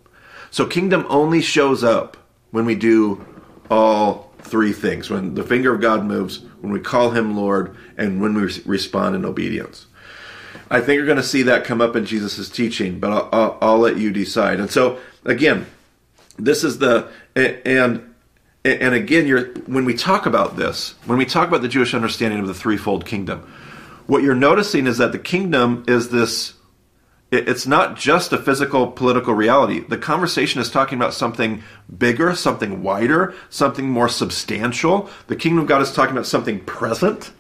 So 0.52 0.66
kingdom 0.66 1.06
only 1.10 1.42
shows 1.42 1.84
up 1.84 2.18
when 2.52 2.66
we 2.66 2.76
do 2.76 3.26
all 3.70 4.32
three 4.40 4.74
things 4.74 5.10
when 5.10 5.34
the 5.34 5.44
finger 5.44 5.74
of 5.74 5.82
God 5.82 6.06
moves, 6.06 6.40
when 6.62 6.72
we 6.72 6.80
call 6.80 7.12
him 7.12 7.36
Lord, 7.36 7.76
and 7.98 8.22
when 8.22 8.34
we 8.36 8.44
respond 8.66 9.16
in 9.16 9.26
obedience. 9.26 9.88
I 10.70 10.82
think 10.82 10.98
you're 10.98 11.06
going 11.06 11.18
to 11.18 11.24
see 11.24 11.44
that 11.44 11.66
come 11.66 11.82
up 11.82 11.96
in 11.96 12.06
Jesus' 12.06 12.50
teaching, 12.50 13.00
but 13.00 13.12
I'll, 13.12 13.30
I'll, 13.32 13.58
I'll 13.62 13.80
let 13.80 13.98
you 13.98 14.12
decide. 14.12 14.60
And 14.60 14.70
so, 14.70 15.00
again, 15.26 15.66
this 16.38 16.64
is 16.64 16.80
the 16.80 17.10
and 17.36 18.14
and 18.64 18.94
again 18.94 19.28
you're 19.28 19.46
when 19.68 19.86
we 19.86 19.94
talk 19.94 20.26
about 20.26 20.58
this 20.58 20.96
when 21.06 21.18
we 21.18 21.26
talk 21.26 21.48
about 21.48 21.62
the 21.62 21.68
jewish 21.68 21.94
understanding 21.94 22.40
of 22.40 22.48
the 22.48 22.54
threefold 22.54 23.06
kingdom 23.06 23.40
what 24.08 24.22
you're 24.22 24.36
noticing 24.36 24.88
is 24.88 24.98
that 24.98 25.12
the 25.12 25.20
kingdom 25.20 25.84
is 25.88 26.10
this 26.10 26.55
it's 27.32 27.66
not 27.68 27.98
just 27.98 28.32
a 28.32 28.38
physical 28.38 28.88
political 28.88 29.34
reality 29.34 29.82
the 29.88 29.98
conversation 29.98 30.62
is 30.62 30.70
talking 30.70 30.98
about 30.98 31.14
something 31.14 31.64
bigger 31.98 32.36
something 32.36 32.82
wider 32.84 33.34
something 33.50 33.90
more 33.90 34.10
substantial 34.10 35.10
the 35.28 35.36
kingdom 35.36 35.60
of 35.60 35.68
god 35.68 35.82
is 35.82 35.92
talking 35.92 36.16
about 36.16 36.28
something 36.28 36.60
present 36.62 37.32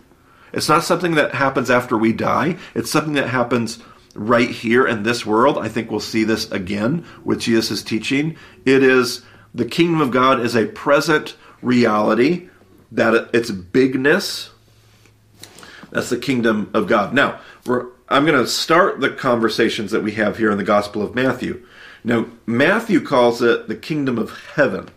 it's 0.53 0.69
not 0.69 0.83
something 0.83 1.15
that 1.15 1.35
happens 1.35 1.69
after 1.69 1.97
we 1.97 2.11
die 2.11 2.57
it's 2.73 2.91
something 2.91 3.13
that 3.13 3.29
happens 3.29 3.79
right 4.15 4.49
here 4.49 4.87
in 4.87 5.03
this 5.03 5.25
world. 5.25 5.57
I 5.57 5.67
think 5.67 5.91
we'll 5.91 5.99
see 5.99 6.23
this 6.23 6.49
again 6.49 7.05
with 7.23 7.41
Jesus' 7.41 7.83
teaching. 7.83 8.37
It 8.65 8.81
is 8.81 9.23
the 9.53 9.65
kingdom 9.65 10.01
of 10.01 10.11
God 10.11 10.39
is 10.39 10.55
a 10.55 10.65
present 10.65 11.35
reality, 11.61 12.49
that 12.91 13.29
its 13.33 13.51
bigness, 13.51 14.49
that's 15.91 16.09
the 16.09 16.17
kingdom 16.17 16.71
of 16.73 16.87
God. 16.87 17.13
Now, 17.13 17.39
I'm 18.07 18.25
going 18.25 18.39
to 18.39 18.47
start 18.47 18.99
the 18.99 19.09
conversations 19.09 19.89
that 19.89 20.03
we 20.03 20.11
have 20.11 20.37
here 20.37 20.51
in 20.51 20.59
the 20.59 20.63
Gospel 20.63 21.01
of 21.01 21.15
Matthew. 21.15 21.65
Now, 22.03 22.27
Matthew 22.45 23.01
calls 23.01 23.41
it 23.41 23.67
the 23.67 23.75
kingdom 23.75 24.19
of 24.19 24.37
heaven. 24.53 24.89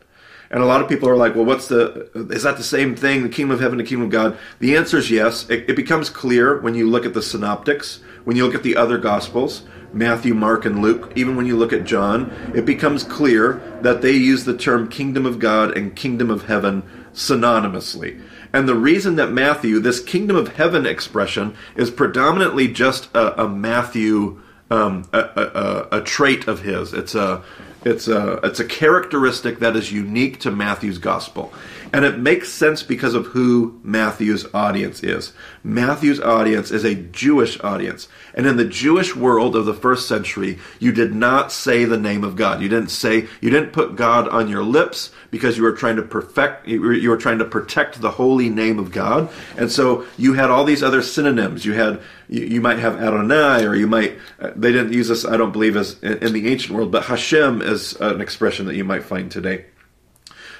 And 0.51 0.62
a 0.62 0.66
lot 0.66 0.83
of 0.83 0.90
people 0.90 1.09
are 1.09 1.16
like, 1.16 1.35
well, 1.35 1.47
what's 1.47 1.68
the, 1.68 2.11
is 2.31 2.42
that 2.42 2.59
the 2.59 2.62
same 2.62 2.94
thing, 2.94 3.23
the 3.23 3.31
kingdom 3.31 3.55
of 3.55 3.61
heaven, 3.61 3.79
the 3.79 3.85
kingdom 3.85 4.07
of 4.07 4.11
God? 4.11 4.37
The 4.59 4.77
answer 4.77 4.99
is 4.99 5.11
yes. 5.11 5.49
It, 5.49 5.71
it 5.71 5.77
becomes 5.77 6.11
clear 6.11 6.61
when 6.61 6.75
you 6.75 6.88
look 6.88 7.07
at 7.07 7.14
the 7.14 7.23
synoptics, 7.23 8.01
when 8.25 8.37
you 8.37 8.44
look 8.44 8.55
at 8.55 8.62
the 8.62 8.77
other 8.77 8.99
gospels, 8.99 9.62
Matthew, 9.94 10.35
Mark, 10.35 10.66
and 10.66 10.83
Luke, 10.83 11.12
even 11.16 11.35
when 11.35 11.47
you 11.47 11.57
look 11.57 11.73
at 11.73 11.85
John, 11.85 12.31
it 12.55 12.66
becomes 12.66 13.05
clear 13.05 13.55
that 13.81 14.03
they 14.03 14.12
use 14.12 14.44
the 14.44 14.57
term 14.57 14.87
kingdom 14.88 15.25
of 15.25 15.38
God 15.38 15.77
and 15.77 15.97
kingdom 15.97 16.31
of 16.31 16.44
heaven 16.44 16.83
synonymously. 17.14 18.21
And 18.53 18.69
the 18.69 18.75
reason 18.75 19.17
that 19.17 19.31
Matthew, 19.31 19.81
this 19.81 20.01
kingdom 20.01 20.37
of 20.37 20.55
heaven 20.57 20.87
expression, 20.87 21.55
is 21.77 21.91
predominantly 21.91 22.69
just 22.69 23.15
a, 23.15 23.45
a 23.45 23.49
Matthew, 23.49 24.41
um, 24.71 25.05
a, 25.13 25.19
a, 25.19 25.99
a, 25.99 26.01
trait 26.03 26.49
of 26.49 26.63
his. 26.63 26.93
It's 26.93 27.15
a 27.15 27.43
it's 27.85 28.09
a 28.09 28.41
it's 28.43 28.61
a 28.61 28.64
characteristic 28.64 29.61
that 29.61 29.77
is 29.77 29.93
unique 29.93 30.41
to 30.41 30.51
Matthew's 30.51 30.99
gospel. 30.99 31.53
And 31.93 32.05
it 32.05 32.19
makes 32.19 32.51
sense 32.51 32.83
because 32.83 33.14
of 33.14 33.27
who 33.27 33.81
Matthew's 33.83 34.47
audience 34.53 35.03
is. 35.03 35.33
Matthew's 35.64 36.21
audience 36.21 36.71
is 36.71 36.85
a 36.85 36.95
Jewish 36.95 37.59
audience. 37.61 38.09
And 38.35 38.47
in 38.47 38.57
the 38.57 38.64
Jewish 38.64 39.17
world 39.17 39.57
of 39.57 39.64
the 39.64 39.75
first 39.75 40.07
century, 40.07 40.59
you 40.79 40.93
did 40.93 41.14
not 41.14 41.51
say 41.51 41.85
the 41.85 41.99
name 41.99 42.25
of 42.25 42.37
God. 42.37 42.61
You 42.61 42.69
didn't 42.69 42.91
say, 42.91 43.27
you 43.41 43.51
didn't 43.51 43.73
put 43.73 43.97
God 43.97 44.29
on 44.29 44.49
your 44.49 44.62
lips 44.62 45.12
because 45.31 45.57
you 45.57 45.62
were 45.62 45.73
trying 45.73 45.97
to 45.97 46.03
perfect, 46.03 46.69
you 46.69 46.81
were, 46.81 46.93
you 46.93 47.09
were 47.09 47.17
trying 47.17 47.38
to 47.38 47.45
protect 47.45 48.01
the 48.01 48.11
holy 48.11 48.51
name 48.51 48.79
of 48.79 48.93
God. 48.93 49.31
And 49.57 49.73
so 49.73 50.05
you 50.19 50.35
had 50.35 50.51
all 50.51 50.64
these 50.64 50.83
other 50.83 51.03
synonyms. 51.03 51.64
You 51.64 51.73
had, 51.73 52.01
you, 52.29 52.45
you 52.45 52.61
might 52.61 52.79
have 52.79 52.97
Adonai, 52.97 53.64
or 53.64 53.75
you 53.75 53.87
might, 53.87 54.19
uh, 54.41 54.51
they 54.55 54.73
didn't 54.73 54.93
use 54.93 55.09
this, 55.09 55.25
I 55.25 55.37
don't 55.37 55.53
believe, 55.53 55.77
as 55.77 55.99
in, 56.03 56.19
in 56.19 56.33
the 56.33 56.49
ancient 56.49 56.75
world, 56.75 56.93
but 56.93 57.05
Hashem 57.05 57.62
is 57.62 57.95
an 57.95 58.21
expression 58.21 58.67
that 58.67 58.77
you 58.77 58.85
might 58.85 59.03
find 59.03 59.31
today. 59.31 59.67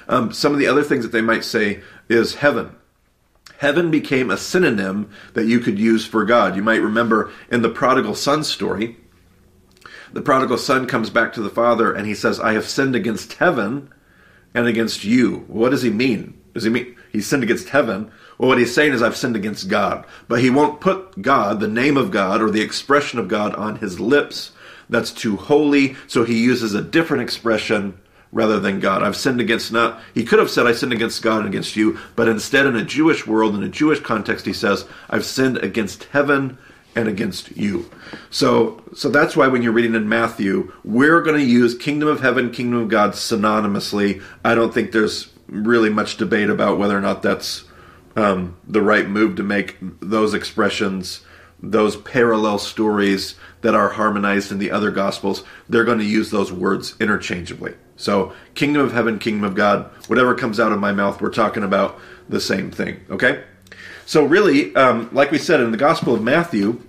Um, 0.07 0.33
some 0.33 0.53
of 0.53 0.59
the 0.59 0.67
other 0.67 0.83
things 0.83 1.03
that 1.03 1.11
they 1.11 1.21
might 1.21 1.43
say 1.43 1.81
is 2.09 2.35
heaven. 2.35 2.75
Heaven 3.57 3.91
became 3.91 4.31
a 4.31 4.37
synonym 4.37 5.11
that 5.33 5.45
you 5.45 5.59
could 5.59 5.77
use 5.77 6.05
for 6.05 6.25
God. 6.25 6.55
You 6.55 6.63
might 6.63 6.81
remember 6.81 7.31
in 7.51 7.61
the 7.61 7.69
prodigal 7.69 8.15
son 8.15 8.43
story, 8.43 8.97
the 10.13 10.21
prodigal 10.21 10.57
son 10.57 10.87
comes 10.87 11.09
back 11.09 11.33
to 11.33 11.41
the 11.41 11.49
father 11.49 11.93
and 11.93 12.07
he 12.07 12.15
says, 12.15 12.39
I 12.39 12.53
have 12.53 12.67
sinned 12.67 12.95
against 12.95 13.33
heaven 13.33 13.93
and 14.53 14.65
against 14.65 15.03
you. 15.03 15.43
What 15.47 15.69
does 15.69 15.83
he 15.83 15.91
mean? 15.91 16.39
Does 16.53 16.63
he 16.63 16.69
mean 16.69 16.95
he 17.11 17.21
sinned 17.21 17.43
against 17.43 17.69
heaven? 17.69 18.11
Well, 18.39 18.47
what 18.47 18.57
he's 18.57 18.73
saying 18.73 18.93
is, 18.93 19.03
I've 19.03 19.17
sinned 19.17 19.35
against 19.35 19.67
God. 19.67 20.05
But 20.27 20.39
he 20.39 20.49
won't 20.49 20.79
put 20.79 21.21
God, 21.21 21.59
the 21.59 21.67
name 21.67 21.97
of 21.97 22.09
God, 22.09 22.41
or 22.41 22.49
the 22.49 22.61
expression 22.61 23.19
of 23.19 23.27
God 23.27 23.53
on 23.53 23.75
his 23.75 23.99
lips. 23.99 24.53
That's 24.89 25.11
too 25.11 25.35
holy. 25.35 25.95
So 26.07 26.23
he 26.23 26.41
uses 26.41 26.73
a 26.73 26.81
different 26.81 27.21
expression 27.21 27.99
rather 28.31 28.59
than 28.59 28.79
God. 28.79 29.03
I've 29.03 29.17
sinned 29.17 29.41
against 29.41 29.71
not, 29.71 30.01
he 30.13 30.23
could 30.23 30.39
have 30.39 30.49
said, 30.49 30.67
I 30.67 30.71
sinned 30.71 30.93
against 30.93 31.21
God 31.21 31.39
and 31.39 31.47
against 31.47 31.75
you, 31.75 31.97
but 32.15 32.27
instead, 32.27 32.65
in 32.65 32.75
a 32.75 32.85
Jewish 32.85 33.25
world, 33.25 33.55
in 33.55 33.63
a 33.63 33.69
Jewish 33.69 33.99
context, 33.99 34.45
he 34.45 34.53
says, 34.53 34.85
I've 35.09 35.25
sinned 35.25 35.57
against 35.57 36.05
heaven 36.05 36.57
and 36.95 37.07
against 37.07 37.55
you. 37.57 37.89
So, 38.29 38.83
so 38.95 39.09
that's 39.09 39.35
why 39.35 39.47
when 39.47 39.63
you're 39.63 39.71
reading 39.71 39.95
in 39.95 40.09
Matthew, 40.09 40.71
we're 40.83 41.21
going 41.21 41.39
to 41.39 41.45
use 41.45 41.75
kingdom 41.75 42.07
of 42.07 42.21
heaven, 42.21 42.51
kingdom 42.51 42.81
of 42.81 42.89
God 42.89 43.11
synonymously. 43.11 44.21
I 44.45 44.55
don't 44.55 44.73
think 44.73 44.91
there's 44.91 45.31
really 45.47 45.89
much 45.89 46.17
debate 46.17 46.49
about 46.49 46.77
whether 46.77 46.97
or 46.97 47.01
not 47.01 47.23
that's 47.23 47.63
um, 48.19 48.57
the 48.67 48.81
right 48.81 49.07
move 49.07 49.37
to 49.37 49.43
make 49.43 49.77
those 50.01 50.33
expressions, 50.33 51.21
those 51.61 51.95
parallel 51.95 52.59
stories 52.59 53.35
that 53.61 53.75
are 53.75 53.89
harmonized 53.89 54.51
in 54.51 54.59
the 54.59 54.71
other 54.71 54.91
gospels. 54.91 55.43
They're 55.67 55.85
going 55.85 55.99
to 55.99 56.05
use 56.05 56.29
those 56.29 56.51
words 56.51 56.95
interchangeably. 56.99 57.75
So, 57.95 58.33
kingdom 58.55 58.81
of 58.81 58.93
heaven, 58.93 59.19
kingdom 59.19 59.43
of 59.43 59.55
God, 59.55 59.89
whatever 60.07 60.35
comes 60.35 60.59
out 60.59 60.71
of 60.71 60.79
my 60.79 60.91
mouth, 60.91 61.21
we're 61.21 61.31
talking 61.31 61.63
about 61.63 61.99
the 62.27 62.39
same 62.39 62.71
thing. 62.71 63.01
Okay? 63.09 63.43
So, 64.05 64.25
really, 64.25 64.75
um, 64.75 65.09
like 65.11 65.31
we 65.31 65.37
said 65.37 65.59
in 65.61 65.71
the 65.71 65.77
Gospel 65.77 66.13
of 66.13 66.23
Matthew, 66.23 66.81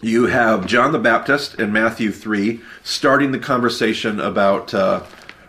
you 0.00 0.26
have 0.26 0.66
John 0.66 0.92
the 0.92 0.98
Baptist 0.98 1.58
in 1.58 1.72
Matthew 1.72 2.12
3 2.12 2.60
starting 2.82 3.32
the 3.32 3.38
conversation 3.38 4.20
about, 4.20 4.74
uh, 4.74 5.04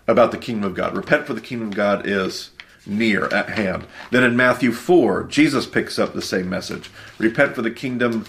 about 0.08 0.32
the 0.32 0.38
kingdom 0.38 0.64
of 0.64 0.76
God. 0.76 0.96
Repent, 0.96 1.28
for 1.28 1.34
the 1.34 1.42
kingdom 1.42 1.70
of 1.70 1.76
God 1.76 2.08
is 2.08 2.52
near 2.88 3.26
at 3.26 3.50
hand. 3.50 3.86
Then 4.12 4.24
in 4.24 4.36
Matthew 4.36 4.72
4, 4.72 5.24
Jesus 5.24 5.66
picks 5.66 6.00
up 6.00 6.14
the 6.14 6.22
same 6.22 6.50
message 6.50 6.90
Repent, 7.18 7.56
for 7.56 7.62
the 7.62 7.72
kingdom 7.72 8.26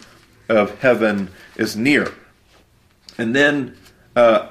of 0.49 0.79
heaven 0.81 1.31
is 1.57 1.77
near. 1.77 2.13
And 3.17 3.35
then 3.35 3.77
uh, 4.17 4.49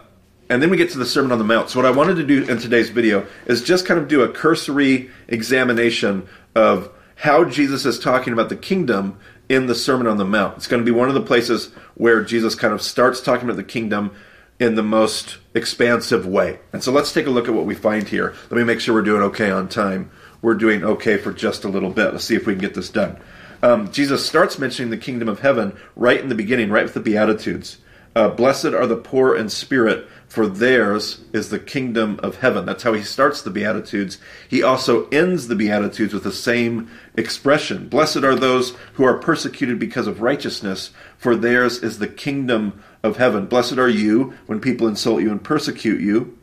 and 0.50 0.62
then 0.62 0.70
we 0.70 0.78
get 0.78 0.91
to 0.91 0.98
the 0.98 1.06
Sermon 1.06 1.32
on 1.32 1.39
the 1.39 1.43
Mount. 1.43 1.70
So 1.70 1.80
what 1.80 1.86
I 1.86 1.91
wanted 1.91 2.15
to 2.15 2.24
do 2.24 2.43
in 2.46 2.58
today's 2.58 2.89
video 2.89 3.26
is 3.48 3.62
just 3.62 3.86
kind 3.86 4.00
of 4.00 4.08
do 4.08 4.22
a 4.22 4.30
cursory 4.30 5.10
examination 5.28 6.28
of 6.56 6.89
how 7.15 7.43
Jesus 7.43 7.86
is 7.86 8.00
talking 8.00 8.32
about 8.32 8.50
the 8.50 8.56
kingdom 8.56 9.17
in 9.50 9.65
the 9.65 9.76
Sermon 9.76 10.08
on 10.08 10.17
the 10.17 10.26
Mount. 10.26 10.58
It's 10.58 10.67
going 10.67 10.82
to 10.82 10.89
be 10.89 10.98
one 10.98 11.10
of 11.10 11.15
the 11.15 11.22
places 11.22 11.72
where 11.96 12.24
Jesus 12.24 12.56
kind 12.56 12.74
of 12.74 12.82
starts 12.82 13.20
talking 13.20 13.43
about 13.43 13.58
the 13.58 13.63
kingdom 13.63 14.15
in 14.60 14.76
the 14.76 14.84
most 14.84 15.38
expansive 15.54 16.26
way. 16.26 16.60
And 16.74 16.84
so 16.84 16.91
let's 16.91 17.13
take 17.13 17.28
a 17.28 17.32
look 17.32 17.48
at 17.48 17.54
what 17.54 17.65
we 17.65 17.76
find 17.76 18.08
here. 18.08 18.34
Let 18.50 18.58
me 18.58 18.63
make 18.63 18.80
sure 18.80 18.93
we're 18.96 19.02
doing 19.04 19.22
okay 19.24 19.52
on 19.52 19.70
time. 19.70 20.12
We're 20.41 20.56
doing 20.56 20.84
okay 20.84 21.17
for 21.17 21.32
just 21.32 21.63
a 21.63 21.70
little 21.70 21.91
bit. 21.91 22.12
Let's 22.12 22.26
see 22.26 22.36
if 22.36 22.48
we 22.48 22.54
can 22.54 22.62
get 22.62 22.74
this 22.74 22.89
done. 22.89 23.20
Um, 23.62 23.91
Jesus 23.91 24.26
starts 24.26 24.60
mentioning 24.60 24.91
the 24.91 24.98
kingdom 24.98 25.28
of 25.28 25.39
heaven 25.39 25.76
right 25.96 26.20
in 26.20 26.30
the 26.30 26.36
beginning, 26.36 26.70
right 26.70 26.84
with 26.84 26.93
the 26.93 27.00
Beatitudes. 27.00 27.78
Uh, 28.15 28.30
Blessed 28.30 28.65
are 28.65 28.88
the 28.88 28.96
poor 28.96 29.36
in 29.36 29.48
spirit, 29.50 30.08
for 30.28 30.48
theirs 30.48 31.22
is 31.34 31.50
the 31.50 31.60
kingdom 31.60 32.20
of 32.24 32.38
heaven. 32.38 32.65
That's 32.65 32.82
how 32.82 32.93
he 32.93 33.04
starts 33.04 33.41
the 33.41 33.52
Beatitudes. 33.52 34.17
He 34.50 34.63
also 34.63 35.08
ends 35.10 35.48
the 35.48 35.56
Beatitudes 35.56 36.13
with 36.13 36.24
the 36.24 36.32
same 36.32 36.89
expression 37.15 37.88
Blessed 37.89 38.24
are 38.24 38.36
those 38.36 38.76
who 38.93 39.04
are 39.04 39.20
persecuted 39.20 39.78
because 39.78 40.08
of 40.08 40.22
righteousness, 40.22 40.91
for 41.17 41.36
theirs 41.36 41.78
is 41.84 42.00
the 42.00 42.08
kingdom 42.08 42.82
of 43.08 43.17
heaven. 43.17 43.48
Blessed 43.48 43.78
are 43.78 43.89
you 43.89 44.34
when 44.46 44.60
people 44.60 44.88
insult 44.88 45.22
you 45.22 45.32
and 45.32 45.43
persecute 45.43 46.02
you 46.02 46.38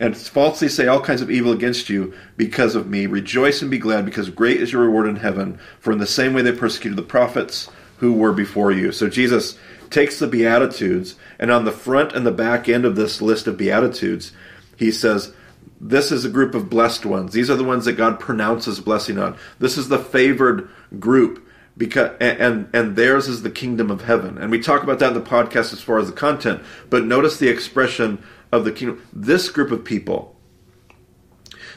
and 0.00 0.16
falsely 0.16 0.68
say 0.68 0.86
all 0.86 1.00
kinds 1.00 1.20
of 1.20 1.30
evil 1.30 1.52
against 1.52 1.88
you 1.88 2.14
because 2.36 2.74
of 2.74 2.88
me. 2.88 3.06
Rejoice 3.06 3.62
and 3.62 3.70
be 3.70 3.78
glad, 3.78 4.04
because 4.04 4.30
great 4.30 4.62
is 4.62 4.72
your 4.72 4.82
reward 4.82 5.08
in 5.08 5.16
heaven. 5.16 5.58
For 5.80 5.92
in 5.92 5.98
the 5.98 6.06
same 6.06 6.34
way 6.34 6.42
they 6.42 6.52
persecuted 6.52 6.96
the 6.96 7.02
prophets 7.02 7.68
who 7.98 8.12
were 8.12 8.32
before 8.32 8.70
you. 8.70 8.92
So 8.92 9.08
Jesus 9.08 9.58
takes 9.90 10.18
the 10.18 10.28
Beatitudes, 10.28 11.16
and 11.38 11.50
on 11.50 11.64
the 11.64 11.72
front 11.72 12.12
and 12.12 12.24
the 12.24 12.30
back 12.30 12.68
end 12.68 12.84
of 12.84 12.94
this 12.94 13.20
list 13.20 13.46
of 13.46 13.56
Beatitudes, 13.56 14.32
he 14.76 14.92
says, 14.92 15.32
This 15.80 16.12
is 16.12 16.24
a 16.24 16.30
group 16.30 16.54
of 16.54 16.70
blessed 16.70 17.04
ones. 17.04 17.32
These 17.32 17.50
are 17.50 17.56
the 17.56 17.64
ones 17.64 17.84
that 17.86 17.94
God 17.94 18.20
pronounces 18.20 18.78
blessing 18.78 19.18
on. 19.18 19.36
This 19.58 19.76
is 19.76 19.88
the 19.88 19.98
favored 19.98 20.68
group. 21.00 21.44
Because 21.78 22.16
and 22.20 22.68
and 22.74 22.96
theirs 22.96 23.28
is 23.28 23.42
the 23.42 23.50
kingdom 23.50 23.90
of 23.90 24.02
heaven, 24.02 24.36
and 24.36 24.50
we 24.50 24.58
talk 24.58 24.82
about 24.82 24.98
that 24.98 25.14
in 25.14 25.14
the 25.14 25.20
podcast 25.20 25.72
as 25.72 25.80
far 25.80 25.98
as 25.98 26.08
the 26.08 26.12
content. 26.12 26.60
But 26.90 27.04
notice 27.04 27.38
the 27.38 27.48
expression 27.48 28.22
of 28.50 28.64
the 28.64 28.72
kingdom. 28.72 29.06
This 29.12 29.48
group 29.48 29.70
of 29.70 29.84
people, 29.84 30.36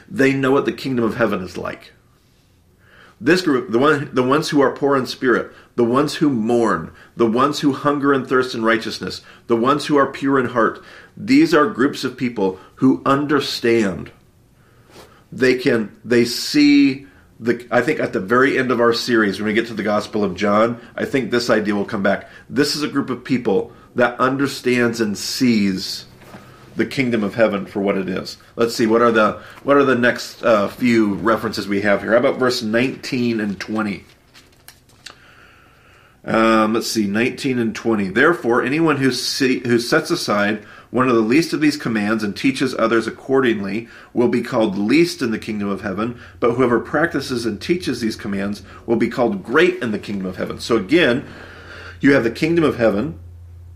they 0.08 0.32
know 0.32 0.50
what 0.50 0.64
the 0.64 0.72
kingdom 0.72 1.04
of 1.04 1.16
heaven 1.16 1.40
is 1.40 1.56
like. 1.56 1.92
This 3.20 3.42
group, 3.42 3.70
the 3.70 3.78
one, 3.78 4.12
the 4.12 4.24
ones 4.24 4.48
who 4.48 4.60
are 4.60 4.74
poor 4.74 4.96
in 4.96 5.06
spirit, 5.06 5.52
the 5.76 5.84
ones 5.84 6.16
who 6.16 6.28
mourn, 6.28 6.92
the 7.16 7.26
ones 7.26 7.60
who 7.60 7.72
hunger 7.72 8.12
and 8.12 8.26
thirst 8.26 8.56
in 8.56 8.64
righteousness, 8.64 9.22
the 9.46 9.56
ones 9.56 9.86
who 9.86 9.96
are 9.96 10.10
pure 10.10 10.40
in 10.40 10.46
heart. 10.46 10.82
These 11.16 11.54
are 11.54 11.68
groups 11.68 12.02
of 12.02 12.16
people 12.16 12.58
who 12.76 13.00
understand. 13.06 14.10
They 15.30 15.54
can, 15.54 15.96
they 16.04 16.24
see 16.24 17.06
the, 17.42 17.66
I 17.72 17.80
think 17.80 17.98
at 17.98 18.12
the 18.12 18.20
very 18.20 18.56
end 18.56 18.70
of 18.70 18.80
our 18.80 18.92
series, 18.92 19.38
when 19.38 19.46
we 19.46 19.52
get 19.52 19.66
to 19.66 19.74
the 19.74 19.82
Gospel 19.82 20.22
of 20.22 20.36
John, 20.36 20.80
I 20.94 21.04
think 21.04 21.30
this 21.30 21.50
idea 21.50 21.74
will 21.74 21.84
come 21.84 22.02
back. 22.02 22.28
This 22.48 22.76
is 22.76 22.84
a 22.84 22.88
group 22.88 23.10
of 23.10 23.24
people 23.24 23.72
that 23.96 24.18
understands 24.20 25.00
and 25.00 25.18
sees 25.18 26.06
the 26.76 26.86
kingdom 26.86 27.24
of 27.24 27.34
heaven 27.34 27.66
for 27.66 27.80
what 27.80 27.98
it 27.98 28.08
is. 28.08 28.36
Let's 28.54 28.74
see 28.74 28.86
what 28.86 29.02
are 29.02 29.10
the 29.10 29.42
what 29.64 29.76
are 29.76 29.84
the 29.84 29.96
next 29.96 30.42
uh, 30.42 30.68
few 30.68 31.14
references 31.14 31.68
we 31.68 31.82
have 31.82 32.00
here. 32.00 32.12
How 32.12 32.18
about 32.18 32.38
verse 32.38 32.62
19 32.62 33.40
and 33.40 33.60
20? 33.60 34.04
Um, 36.24 36.72
let's 36.72 36.86
see, 36.86 37.06
19 37.08 37.58
and 37.58 37.74
20. 37.74 38.08
Therefore, 38.10 38.62
anyone 38.62 38.98
who, 38.98 39.10
see, 39.10 39.58
who 39.58 39.80
sets 39.80 40.10
aside 40.10 40.64
one 40.92 41.08
of 41.08 41.14
the 41.14 41.22
least 41.22 41.54
of 41.54 41.62
these 41.62 41.78
commands 41.78 42.22
and 42.22 42.36
teaches 42.36 42.74
others 42.74 43.06
accordingly 43.06 43.88
will 44.12 44.28
be 44.28 44.42
called 44.42 44.76
least 44.76 45.22
in 45.22 45.30
the 45.30 45.38
kingdom 45.38 45.68
of 45.68 45.80
heaven, 45.80 46.20
but 46.38 46.52
whoever 46.52 46.78
practices 46.78 47.46
and 47.46 47.60
teaches 47.60 48.00
these 48.00 48.14
commands 48.14 48.62
will 48.84 48.96
be 48.96 49.08
called 49.08 49.42
great 49.42 49.82
in 49.82 49.90
the 49.90 49.98
kingdom 49.98 50.26
of 50.26 50.36
heaven. 50.36 50.60
So 50.60 50.76
again, 50.76 51.26
you 52.00 52.12
have 52.12 52.24
the 52.24 52.30
kingdom 52.30 52.62
of 52.62 52.76
heaven, 52.76 53.18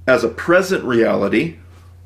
as 0.06 0.22
a 0.22 0.28
present 0.28 0.84
reality. 0.84 1.56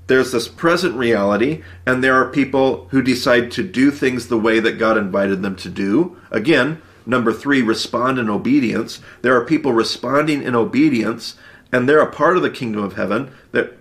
There's 0.07 0.31
this 0.31 0.47
present 0.47 0.95
reality, 0.97 1.63
and 1.85 2.03
there 2.05 2.15
are 2.15 2.31
people 2.31 2.87
who 2.91 3.03
decide 3.03 3.51
to 3.53 3.63
do 3.63 3.91
things 3.91 4.29
the 4.29 4.39
way 4.39 4.61
that 4.61 4.79
God 4.79 4.97
invited 4.97 5.43
them 5.43 5.57
to 5.57 5.69
do. 5.69 6.17
Again, 6.31 6.81
number 7.05 7.33
three, 7.33 7.63
respond 7.63 8.19
in 8.19 8.31
obedience. 8.31 9.01
There 9.23 9.37
are 9.37 9.45
people 9.45 9.73
responding 9.73 10.43
in 10.43 10.55
obedience, 10.55 11.37
and 11.73 11.89
they're 11.89 12.01
a 12.01 12.11
part 12.11 12.37
of 12.37 12.43
the 12.43 12.51
kingdom 12.51 12.83
of 12.83 12.95
heaven. 12.95 13.33
That 13.53 13.80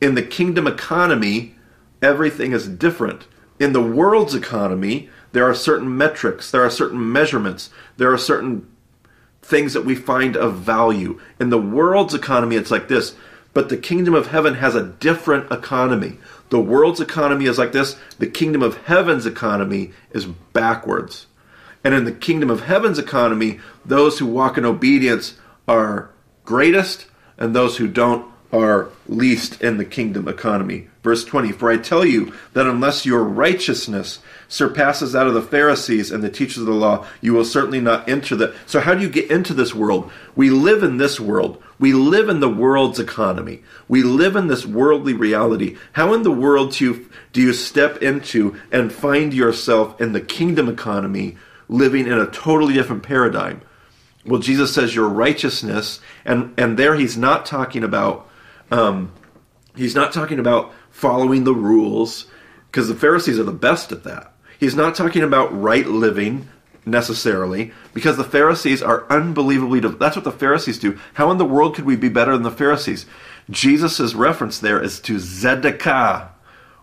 in 0.00 0.14
the 0.14 0.22
kingdom 0.22 0.66
economy, 0.66 1.54
everything 2.02 2.52
is 2.52 2.68
different. 2.68 3.26
In 3.58 3.72
the 3.72 3.82
world's 3.82 4.34
economy, 4.34 5.08
there 5.32 5.48
are 5.48 5.54
certain 5.54 5.96
metrics, 5.96 6.50
there 6.50 6.62
are 6.62 6.70
certain 6.70 7.12
measurements, 7.12 7.70
there 7.96 8.12
are 8.12 8.18
certain 8.18 8.68
things 9.42 9.72
that 9.72 9.84
we 9.84 9.94
find 9.94 10.36
of 10.36 10.56
value. 10.56 11.20
In 11.40 11.50
the 11.50 11.60
world's 11.60 12.14
economy, 12.14 12.56
it's 12.56 12.70
like 12.70 12.88
this, 12.88 13.14
but 13.52 13.68
the 13.68 13.76
kingdom 13.76 14.14
of 14.14 14.28
heaven 14.28 14.54
has 14.54 14.74
a 14.74 14.86
different 14.86 15.50
economy. 15.50 16.18
The 16.50 16.60
world's 16.60 17.00
economy 17.00 17.46
is 17.46 17.58
like 17.58 17.72
this, 17.72 17.96
the 18.18 18.26
kingdom 18.26 18.62
of 18.62 18.76
heaven's 18.84 19.26
economy 19.26 19.92
is 20.12 20.26
backwards. 20.26 21.26
And 21.82 21.94
in 21.94 22.04
the 22.04 22.12
kingdom 22.12 22.50
of 22.50 22.62
heaven's 22.62 22.98
economy, 22.98 23.60
those 23.84 24.18
who 24.18 24.26
walk 24.26 24.58
in 24.58 24.64
obedience 24.64 25.36
are 25.66 26.10
greatest, 26.44 27.06
and 27.36 27.54
those 27.54 27.76
who 27.76 27.88
don't 27.88 28.30
are 28.52 28.88
least 29.06 29.60
in 29.60 29.76
the 29.76 29.84
kingdom 29.84 30.26
economy. 30.26 30.88
Verse 31.02 31.24
20 31.24 31.52
For 31.52 31.70
I 31.70 31.76
tell 31.76 32.04
you 32.04 32.32
that 32.54 32.66
unless 32.66 33.04
your 33.04 33.22
righteousness 33.22 34.20
surpasses 34.48 35.12
that 35.12 35.26
of 35.26 35.34
the 35.34 35.42
Pharisees 35.42 36.10
and 36.10 36.22
the 36.22 36.30
teachers 36.30 36.58
of 36.58 36.66
the 36.66 36.72
law, 36.72 37.06
you 37.20 37.34
will 37.34 37.44
certainly 37.44 37.80
not 37.80 38.08
enter 38.08 38.36
the. 38.36 38.54
So, 38.66 38.80
how 38.80 38.94
do 38.94 39.02
you 39.02 39.10
get 39.10 39.30
into 39.30 39.54
this 39.54 39.74
world? 39.74 40.10
We 40.34 40.50
live 40.50 40.82
in 40.82 40.96
this 40.96 41.20
world. 41.20 41.62
We 41.78 41.92
live 41.92 42.28
in 42.28 42.40
the 42.40 42.48
world's 42.48 42.98
economy. 42.98 43.62
We 43.86 44.02
live 44.02 44.34
in 44.34 44.48
this 44.48 44.66
worldly 44.66 45.12
reality. 45.12 45.76
How 45.92 46.12
in 46.14 46.22
the 46.22 46.32
world 46.32 46.72
do 46.72 46.84
you, 46.84 47.10
do 47.32 47.40
you 47.40 47.52
step 47.52 48.02
into 48.02 48.58
and 48.72 48.92
find 48.92 49.32
yourself 49.32 50.00
in 50.00 50.12
the 50.12 50.20
kingdom 50.20 50.68
economy 50.68 51.36
living 51.68 52.06
in 52.06 52.18
a 52.18 52.26
totally 52.26 52.74
different 52.74 53.02
paradigm? 53.04 53.60
Well, 54.26 54.40
Jesus 54.40 54.74
says 54.74 54.94
your 54.94 55.08
righteousness, 55.08 56.00
and, 56.24 56.52
and 56.58 56.76
there 56.76 56.96
he's 56.96 57.16
not 57.16 57.46
talking 57.46 57.84
about 57.84 58.27
um, 58.70 59.12
he's 59.76 59.94
not 59.94 60.12
talking 60.12 60.38
about 60.38 60.72
following 60.90 61.44
the 61.44 61.54
rules 61.54 62.26
because 62.70 62.88
the 62.88 62.94
Pharisees 62.94 63.38
are 63.38 63.44
the 63.44 63.52
best 63.52 63.92
at 63.92 64.04
that. 64.04 64.32
He's 64.58 64.74
not 64.74 64.94
talking 64.94 65.22
about 65.22 65.58
right 65.58 65.86
living 65.86 66.48
necessarily 66.84 67.72
because 67.94 68.16
the 68.16 68.24
Pharisees 68.24 68.82
are 68.82 69.06
unbelievably 69.10 69.80
that's 69.80 70.16
what 70.16 70.24
the 70.24 70.32
Pharisees 70.32 70.78
do. 70.78 70.98
How 71.14 71.30
in 71.30 71.38
the 71.38 71.44
world 71.44 71.74
could 71.74 71.84
we 71.84 71.96
be 71.96 72.08
better 72.08 72.32
than 72.32 72.42
the 72.42 72.50
Pharisees? 72.50 73.06
Jesus' 73.50 74.14
reference 74.14 74.58
there 74.58 74.82
is 74.82 75.00
to 75.00 75.16
Zedekah, 75.16 76.30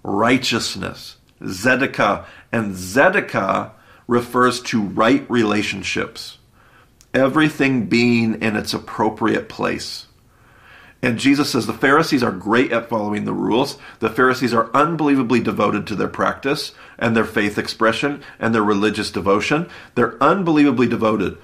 righteousness. 0.04 1.17
Zedekah. 1.43 2.26
And 2.52 2.74
Zedekah 2.76 3.71
refers 4.08 4.62
to 4.62 4.82
right 4.82 5.30
relationships. 5.30 6.38
Everything 7.13 7.86
being 7.88 8.41
in 8.41 8.56
its 8.56 8.74
appropriate 8.74 9.50
place. 9.50 10.05
And 11.06 11.20
Jesus 11.20 11.52
says 11.52 11.68
the 11.68 11.74
Pharisees 11.74 12.24
are 12.24 12.32
great 12.32 12.72
at 12.72 12.89
following 12.89 13.26
the 13.26 13.34
rules. 13.34 13.78
The 14.00 14.10
Pharisees 14.10 14.56
are 14.56 14.72
unbelievably 14.74 15.41
devoted 15.41 15.86
to 15.86 15.96
their 15.96 16.08
practice 16.08 16.74
and 16.98 17.15
their 17.15 17.26
faith 17.26 17.60
expression 17.60 18.24
and 18.39 18.56
their 18.56 18.63
religious 18.63 19.12
devotion. 19.12 19.70
They're 19.94 20.22
unbelievably 20.22 20.88
devoted. 20.88 21.38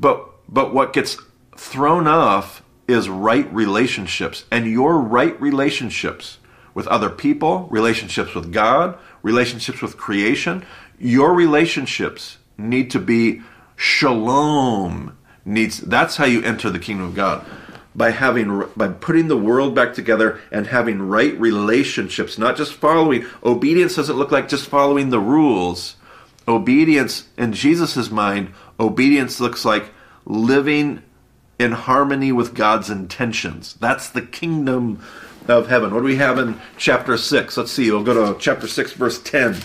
But 0.00 0.28
but 0.48 0.74
what 0.74 0.92
gets 0.92 1.16
thrown 1.56 2.08
off 2.08 2.64
is 2.88 3.08
right 3.08 3.50
relationships 3.54 4.46
and 4.50 4.66
your 4.66 4.98
right 4.98 5.40
relationships 5.40 6.38
with 6.74 6.88
other 6.88 7.08
people, 7.08 7.68
relationships 7.70 8.34
with 8.34 8.52
God, 8.52 8.98
relationships 9.22 9.80
with 9.80 9.96
creation, 9.96 10.66
your 10.98 11.32
relationships 11.34 12.38
need 12.58 12.90
to 12.90 12.98
be 12.98 13.42
shalom 13.76 15.16
needs 15.44 15.78
that's 15.78 16.16
how 16.16 16.24
you 16.24 16.42
enter 16.42 16.70
the 16.70 16.78
kingdom 16.78 17.06
of 17.06 17.14
God 17.14 17.44
by 17.94 18.10
having 18.10 18.64
by 18.76 18.88
putting 18.88 19.28
the 19.28 19.36
world 19.36 19.74
back 19.74 19.94
together 19.94 20.40
and 20.50 20.66
having 20.66 21.02
right 21.02 21.38
relationships 21.38 22.38
not 22.38 22.56
just 22.56 22.74
following. 22.74 23.26
Obedience 23.44 23.96
doesn't 23.96 24.16
look 24.16 24.30
like 24.30 24.48
just 24.48 24.66
following 24.66 25.10
the 25.10 25.20
rules. 25.20 25.96
Obedience 26.48 27.28
in 27.36 27.52
jesus' 27.52 28.10
mind 28.10 28.52
obedience 28.80 29.40
looks 29.40 29.64
like 29.64 29.92
living 30.24 31.02
in 31.58 31.72
harmony 31.72 32.32
with 32.32 32.54
god's 32.54 32.90
intentions. 32.90 33.74
That's 33.74 34.08
the 34.08 34.22
kingdom 34.22 35.02
of 35.46 35.68
heaven. 35.68 35.92
What 35.92 36.00
do 36.00 36.06
we 36.06 36.16
have 36.16 36.38
in 36.38 36.60
chapter 36.78 37.16
6 37.16 37.56
let's 37.56 37.72
see. 37.72 37.90
We'll 37.90 38.02
go 38.02 38.32
to 38.32 38.38
chapter 38.40 38.66
6 38.66 38.92
verse 38.94 39.22
10 39.22 39.58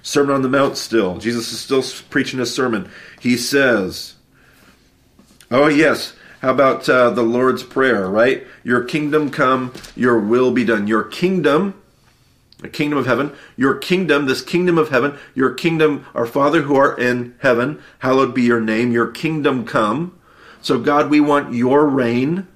sermon 0.00 0.34
on 0.34 0.42
the 0.42 0.48
mount 0.48 0.78
still. 0.78 1.18
Jesus 1.18 1.52
is 1.52 1.60
still 1.60 1.84
preaching 2.08 2.38
his 2.38 2.54
sermon. 2.54 2.90
He 3.20 3.36
says 3.36 4.14
oh 5.50 5.68
yes 5.68 6.14
how 6.40 6.50
about 6.50 6.88
uh, 6.88 7.10
the 7.10 7.22
Lord's 7.22 7.64
Prayer, 7.64 8.08
right? 8.08 8.46
Your 8.62 8.84
kingdom 8.84 9.30
come, 9.30 9.72
your 9.96 10.20
will 10.20 10.52
be 10.52 10.64
done. 10.64 10.86
Your 10.86 11.02
kingdom, 11.02 11.74
the 12.60 12.68
kingdom 12.68 12.98
of 12.98 13.06
heaven, 13.06 13.32
your 13.56 13.74
kingdom, 13.74 14.26
this 14.26 14.42
kingdom 14.42 14.78
of 14.78 14.90
heaven, 14.90 15.18
your 15.34 15.52
kingdom, 15.52 16.06
our 16.14 16.26
Father 16.26 16.62
who 16.62 16.76
art 16.76 17.00
in 17.00 17.34
heaven, 17.40 17.82
hallowed 18.00 18.34
be 18.34 18.42
your 18.42 18.60
name, 18.60 18.92
your 18.92 19.10
kingdom 19.10 19.64
come. 19.64 20.16
So, 20.62 20.78
God, 20.78 21.10
we 21.10 21.20
want 21.20 21.54
your 21.54 21.86
reign. 21.86 22.46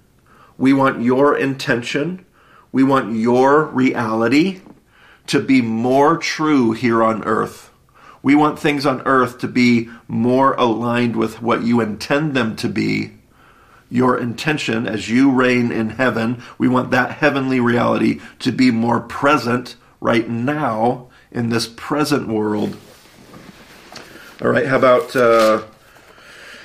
We 0.56 0.72
want 0.72 1.02
your 1.02 1.36
intention. 1.36 2.24
We 2.70 2.84
want 2.84 3.16
your 3.16 3.64
reality 3.64 4.60
to 5.26 5.40
be 5.40 5.60
more 5.60 6.16
true 6.18 6.70
here 6.70 7.02
on 7.02 7.24
earth. 7.24 7.70
We 8.22 8.36
want 8.36 8.60
things 8.60 8.86
on 8.86 9.02
earth 9.02 9.38
to 9.38 9.48
be 9.48 9.90
more 10.06 10.54
aligned 10.54 11.16
with 11.16 11.42
what 11.42 11.64
you 11.64 11.80
intend 11.80 12.34
them 12.34 12.54
to 12.56 12.68
be 12.68 13.12
your 13.92 14.18
intention 14.18 14.86
as 14.86 15.10
you 15.10 15.30
reign 15.30 15.70
in 15.70 15.90
heaven. 15.90 16.42
We 16.56 16.66
want 16.66 16.90
that 16.92 17.12
heavenly 17.12 17.60
reality 17.60 18.20
to 18.38 18.50
be 18.50 18.70
more 18.70 19.00
present 19.00 19.76
right 20.00 20.28
now 20.28 21.08
in 21.30 21.50
this 21.50 21.68
present 21.68 22.26
world. 22.26 22.76
All 24.40 24.48
right, 24.48 24.66
how 24.66 24.78
about 24.78 25.14
uh, 25.14 25.64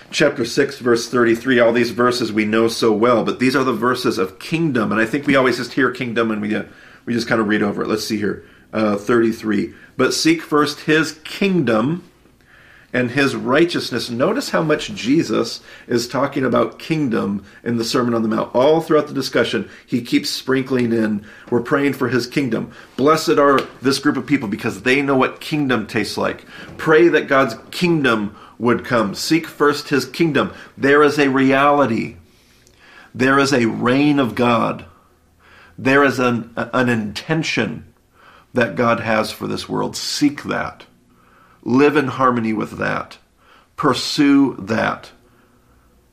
chapter 0.09 0.45
6, 0.45 0.79
verse 0.79 1.09
33? 1.09 1.59
All 1.59 1.73
these 1.73 1.91
verses 1.91 2.31
we 2.31 2.45
know 2.45 2.69
so 2.69 2.93
well, 2.93 3.25
but 3.25 3.39
these 3.39 3.57
are 3.57 3.65
the 3.65 3.73
verses 3.73 4.17
of 4.17 4.39
kingdom. 4.39 4.93
And 4.93 5.01
I 5.01 5.05
think 5.05 5.27
we 5.27 5.35
always 5.35 5.57
just 5.57 5.73
hear 5.73 5.91
kingdom 5.91 6.31
and 6.31 6.41
we, 6.41 6.55
uh, 6.55 6.63
we 7.05 7.13
just 7.13 7.27
kind 7.27 7.41
of 7.41 7.49
read 7.49 7.61
over 7.61 7.83
it. 7.83 7.87
Let's 7.87 8.07
see 8.07 8.17
here. 8.17 8.45
Uh, 8.71 8.95
33. 8.95 9.73
But 9.97 10.13
seek 10.13 10.41
first 10.41 10.81
his 10.81 11.19
kingdom 11.23 12.09
and 12.93 13.11
his 13.11 13.35
righteousness. 13.35 14.09
Notice 14.09 14.49
how 14.49 14.63
much 14.63 14.93
Jesus 14.93 15.61
is 15.87 16.07
talking 16.07 16.45
about 16.45 16.79
kingdom 16.79 17.43
in 17.63 17.77
the 17.77 17.83
Sermon 17.83 18.13
on 18.13 18.23
the 18.23 18.29
Mount. 18.29 18.55
All 18.55 18.81
throughout 18.81 19.07
the 19.07 19.13
discussion, 19.13 19.69
he 19.85 20.01
keeps 20.01 20.29
sprinkling 20.29 20.93
in, 20.93 21.25
we're 21.49 21.61
praying 21.61 21.93
for 21.93 22.07
his 22.07 22.27
kingdom. 22.27 22.71
Blessed 22.95 23.37
are 23.37 23.59
this 23.81 23.99
group 23.99 24.17
of 24.17 24.25
people 24.25 24.47
because 24.47 24.83
they 24.83 25.01
know 25.01 25.17
what 25.17 25.41
kingdom 25.41 25.85
tastes 25.85 26.17
like. 26.17 26.45
Pray 26.77 27.09
that 27.09 27.27
God's 27.27 27.55
kingdom 27.71 28.35
would 28.57 28.85
come. 28.85 29.13
Seek 29.13 29.47
first 29.47 29.89
his 29.89 30.05
kingdom. 30.05 30.53
There 30.77 31.03
is 31.03 31.19
a 31.19 31.29
reality, 31.29 32.15
there 33.13 33.37
is 33.37 33.53
a 33.53 33.65
reign 33.65 34.17
of 34.17 34.33
God, 34.33 34.85
there 35.77 36.03
is 36.03 36.19
an, 36.19 36.53
an 36.55 36.89
intention 36.89 37.93
that 38.53 38.75
God 38.75 39.01
has 39.01 39.31
for 39.31 39.45
this 39.45 39.69
world. 39.69 39.95
Seek 39.95 40.43
that. 40.43 40.86
Live 41.67 41.97
in 41.97 42.07
harmony 42.07 42.53
with 42.53 42.77
that. 42.77 43.17
Pursue 43.75 44.55
that. 44.57 45.11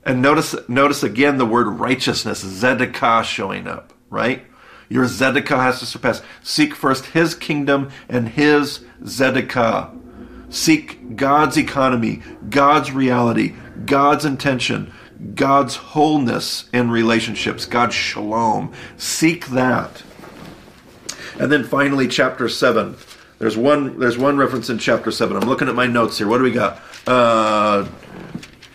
And 0.02 0.20
notice, 0.20 0.56
notice 0.66 1.04
again 1.04 1.38
the 1.38 1.46
word 1.46 1.68
righteousness, 1.68 2.42
Zedekah 2.42 3.22
showing 3.22 3.68
up, 3.68 3.92
right? 4.10 4.44
Your 4.88 5.06
Zedekah 5.06 5.62
has 5.62 5.78
to 5.78 5.86
surpass. 5.86 6.22
Seek 6.42 6.74
first 6.74 7.06
his 7.06 7.36
kingdom 7.36 7.90
and 8.08 8.30
his 8.30 8.84
Zedekah. 9.04 9.96
Seek 10.50 11.14
God's 11.14 11.56
economy, 11.56 12.20
God's 12.50 12.90
reality, 12.90 13.54
God's 13.86 14.24
intention, 14.24 14.92
God's 15.36 15.76
wholeness 15.76 16.68
in 16.72 16.90
relationships, 16.90 17.64
God's 17.64 17.94
shalom. 17.94 18.72
Seek 18.96 19.46
that. 19.46 20.02
And 21.38 21.52
then 21.52 21.62
finally, 21.62 22.08
chapter 22.08 22.48
7. 22.48 22.96
There's 23.44 23.58
one. 23.58 23.98
There's 23.98 24.16
one 24.16 24.38
reference 24.38 24.70
in 24.70 24.78
chapter 24.78 25.10
seven. 25.10 25.36
I'm 25.36 25.46
looking 25.46 25.68
at 25.68 25.74
my 25.74 25.86
notes 25.86 26.16
here. 26.16 26.26
What 26.26 26.38
do 26.38 26.44
we 26.44 26.50
got? 26.50 26.80
Uh, 27.06 27.86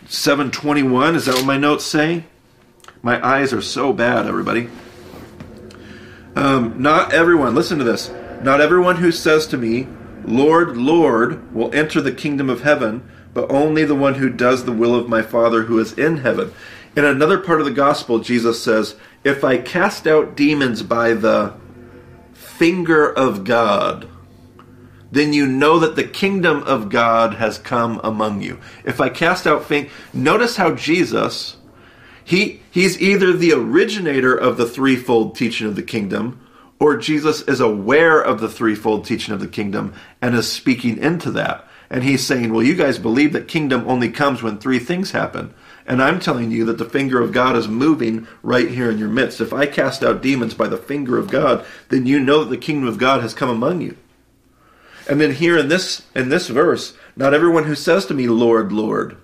seven 0.07 0.51
twenty-one. 0.51 1.15
Is 1.15 1.25
that 1.25 1.33
what 1.33 1.45
my 1.45 1.57
notes 1.57 1.83
say? 1.83 2.25
My 3.01 3.19
eyes 3.27 3.51
are 3.51 3.63
so 3.63 3.93
bad, 3.93 4.27
everybody. 4.27 4.69
Um, 6.35 6.79
not 6.83 7.11
everyone. 7.13 7.55
Listen 7.55 7.79
to 7.79 7.83
this. 7.83 8.11
Not 8.43 8.61
everyone 8.61 8.97
who 8.97 9.11
says 9.11 9.47
to 9.47 9.57
me, 9.57 9.87
"Lord, 10.23 10.77
Lord," 10.77 11.51
will 11.51 11.73
enter 11.73 11.99
the 11.99 12.11
kingdom 12.11 12.47
of 12.47 12.61
heaven, 12.61 13.09
but 13.33 13.49
only 13.49 13.85
the 13.85 13.95
one 13.95 14.13
who 14.13 14.29
does 14.29 14.65
the 14.65 14.71
will 14.71 14.93
of 14.93 15.09
my 15.09 15.23
Father 15.23 15.63
who 15.63 15.79
is 15.79 15.93
in 15.93 16.17
heaven. 16.17 16.53
In 16.95 17.05
another 17.05 17.39
part 17.39 17.59
of 17.59 17.65
the 17.65 17.71
gospel, 17.71 18.19
Jesus 18.19 18.63
says, 18.63 18.95
If 19.23 19.43
I 19.43 19.57
cast 19.57 20.05
out 20.05 20.35
demons 20.35 20.83
by 20.83 21.13
the 21.15 21.55
finger 22.33 23.11
of 23.11 23.43
God, 23.43 24.07
then 25.11 25.33
you 25.33 25.47
know 25.47 25.79
that 25.79 25.95
the 25.95 26.03
kingdom 26.03 26.63
of 26.63 26.89
God 26.89 27.35
has 27.35 27.57
come 27.57 27.99
among 28.03 28.41
you. 28.41 28.59
If 28.83 29.01
I 29.01 29.09
cast 29.09 29.47
out 29.47 29.65
faint, 29.65 29.89
notice 30.13 30.55
how 30.57 30.75
Jesus, 30.75 31.57
he, 32.23 32.61
he's 32.71 33.01
either 33.01 33.33
the 33.33 33.53
originator 33.53 34.35
of 34.35 34.57
the 34.57 34.67
threefold 34.67 35.35
teaching 35.35 35.67
of 35.67 35.75
the 35.75 35.83
kingdom, 35.83 36.45
or 36.79 36.95
Jesus 36.95 37.41
is 37.41 37.59
aware 37.59 38.21
of 38.21 38.39
the 38.39 38.49
threefold 38.49 39.05
teaching 39.05 39.33
of 39.33 39.39
the 39.39 39.47
kingdom 39.47 39.93
and 40.21 40.35
is 40.35 40.49
speaking 40.49 40.97
into 40.97 41.31
that. 41.31 41.67
And 41.89 42.03
he's 42.03 42.25
saying, 42.25 42.53
Well, 42.53 42.63
you 42.63 42.75
guys 42.75 42.99
believe 42.99 43.33
that 43.33 43.47
kingdom 43.47 43.83
only 43.87 44.09
comes 44.11 44.43
when 44.43 44.59
three 44.59 44.79
things 44.79 45.11
happen. 45.11 45.53
And 45.87 46.03
I'm 46.03 46.19
telling 46.19 46.51
you 46.51 46.65
that 46.65 46.77
the 46.77 46.85
finger 46.85 47.19
of 47.19 47.31
God 47.31 47.55
is 47.55 47.67
moving 47.67 48.27
right 48.43 48.69
here 48.69 48.91
in 48.91 48.99
your 48.99 49.09
midst. 49.09 49.41
If 49.41 49.51
I 49.51 49.65
cast 49.65 50.03
out 50.03 50.21
demons 50.21 50.53
by 50.53 50.67
the 50.67 50.77
finger 50.77 51.17
of 51.17 51.31
God, 51.31 51.65
then 51.89 52.05
you 52.05 52.19
know 52.19 52.43
that 52.43 52.51
the 52.51 52.57
kingdom 52.57 52.87
of 52.87 52.99
God 52.99 53.21
has 53.21 53.33
come 53.33 53.49
among 53.49 53.81
you. 53.81 53.97
And 55.09 55.19
then 55.19 55.31
here 55.31 55.57
in 55.57 55.69
this 55.69 56.03
in 56.15 56.29
this 56.29 56.47
verse, 56.47 56.93
not 57.15 57.33
everyone 57.33 57.63
who 57.63 57.73
says 57.73 58.05
to 58.05 58.13
me, 58.13 58.27
Lord, 58.27 58.71
Lord. 58.71 59.17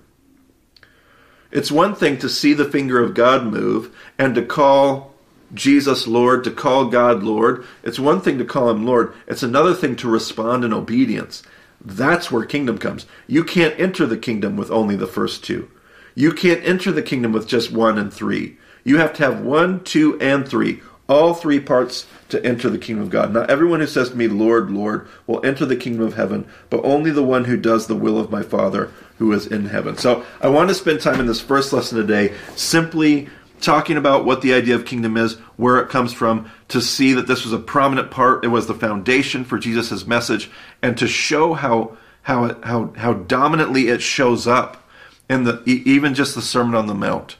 It's 1.52 1.70
one 1.70 1.94
thing 1.94 2.18
to 2.18 2.28
see 2.28 2.52
the 2.52 2.64
finger 2.64 3.00
of 3.00 3.14
God 3.14 3.46
move 3.46 3.96
and 4.18 4.34
to 4.34 4.42
call 4.42 5.14
Jesus 5.54 6.08
Lord, 6.08 6.42
to 6.42 6.50
call 6.50 6.86
God 6.86 7.22
Lord. 7.22 7.64
It's 7.84 8.00
one 8.00 8.20
thing 8.20 8.36
to 8.38 8.44
call 8.44 8.68
him 8.68 8.84
Lord. 8.84 9.14
It's 9.28 9.44
another 9.44 9.74
thing 9.74 9.94
to 9.96 10.10
respond 10.10 10.64
in 10.64 10.72
obedience. 10.72 11.44
That's 11.80 12.32
where 12.32 12.44
kingdom 12.44 12.78
comes. 12.78 13.06
You 13.28 13.44
can't 13.44 13.78
enter 13.78 14.06
the 14.06 14.18
kingdom 14.18 14.56
with 14.56 14.72
only 14.72 14.96
the 14.96 15.06
first 15.06 15.44
two. 15.44 15.70
You 16.16 16.32
can't 16.32 16.64
enter 16.64 16.90
the 16.90 17.02
kingdom 17.02 17.30
with 17.30 17.46
just 17.46 17.70
one 17.70 17.96
and 17.96 18.12
three. 18.12 18.56
You 18.82 18.98
have 18.98 19.12
to 19.14 19.22
have 19.22 19.40
one, 19.40 19.84
two, 19.84 20.18
and 20.20 20.48
three. 20.48 20.82
All 21.08 21.34
three 21.34 21.60
parts 21.60 22.06
to 22.30 22.44
enter 22.44 22.68
the 22.68 22.78
kingdom 22.78 23.04
of 23.04 23.10
God. 23.10 23.32
Not 23.32 23.48
everyone 23.48 23.80
who 23.80 23.86
says 23.86 24.10
to 24.10 24.16
me, 24.16 24.26
Lord, 24.26 24.70
Lord, 24.70 25.06
will 25.26 25.44
enter 25.46 25.64
the 25.64 25.76
kingdom 25.76 26.04
of 26.04 26.14
heaven, 26.14 26.48
but 26.68 26.84
only 26.84 27.12
the 27.12 27.22
one 27.22 27.44
who 27.44 27.56
does 27.56 27.86
the 27.86 27.94
will 27.94 28.18
of 28.18 28.30
my 28.30 28.42
Father 28.42 28.90
who 29.18 29.32
is 29.32 29.46
in 29.46 29.66
heaven. 29.66 29.96
So 29.96 30.24
I 30.40 30.48
want 30.48 30.68
to 30.68 30.74
spend 30.74 31.00
time 31.00 31.20
in 31.20 31.26
this 31.26 31.40
first 31.40 31.72
lesson 31.72 31.98
today 31.98 32.34
simply 32.56 33.28
talking 33.60 33.96
about 33.96 34.24
what 34.24 34.42
the 34.42 34.52
idea 34.52 34.74
of 34.74 34.84
kingdom 34.84 35.16
is, 35.16 35.34
where 35.56 35.78
it 35.78 35.88
comes 35.88 36.12
from, 36.12 36.50
to 36.68 36.80
see 36.80 37.12
that 37.14 37.26
this 37.26 37.44
was 37.44 37.52
a 37.52 37.58
prominent 37.58 38.10
part. 38.10 38.44
It 38.44 38.48
was 38.48 38.66
the 38.66 38.74
foundation 38.74 39.44
for 39.44 39.58
Jesus' 39.58 40.06
message, 40.06 40.50
and 40.82 40.96
to 40.98 41.06
show 41.06 41.54
how 41.54 41.96
how 42.22 42.44
it, 42.46 42.58
how 42.64 42.92
how 42.96 43.12
dominantly 43.14 43.88
it 43.88 44.02
shows 44.02 44.46
up 44.46 44.88
in 45.30 45.44
the 45.44 45.62
even 45.64 46.14
just 46.14 46.34
the 46.34 46.42
Sermon 46.42 46.74
on 46.74 46.86
the 46.86 46.94
Mount, 46.94 47.36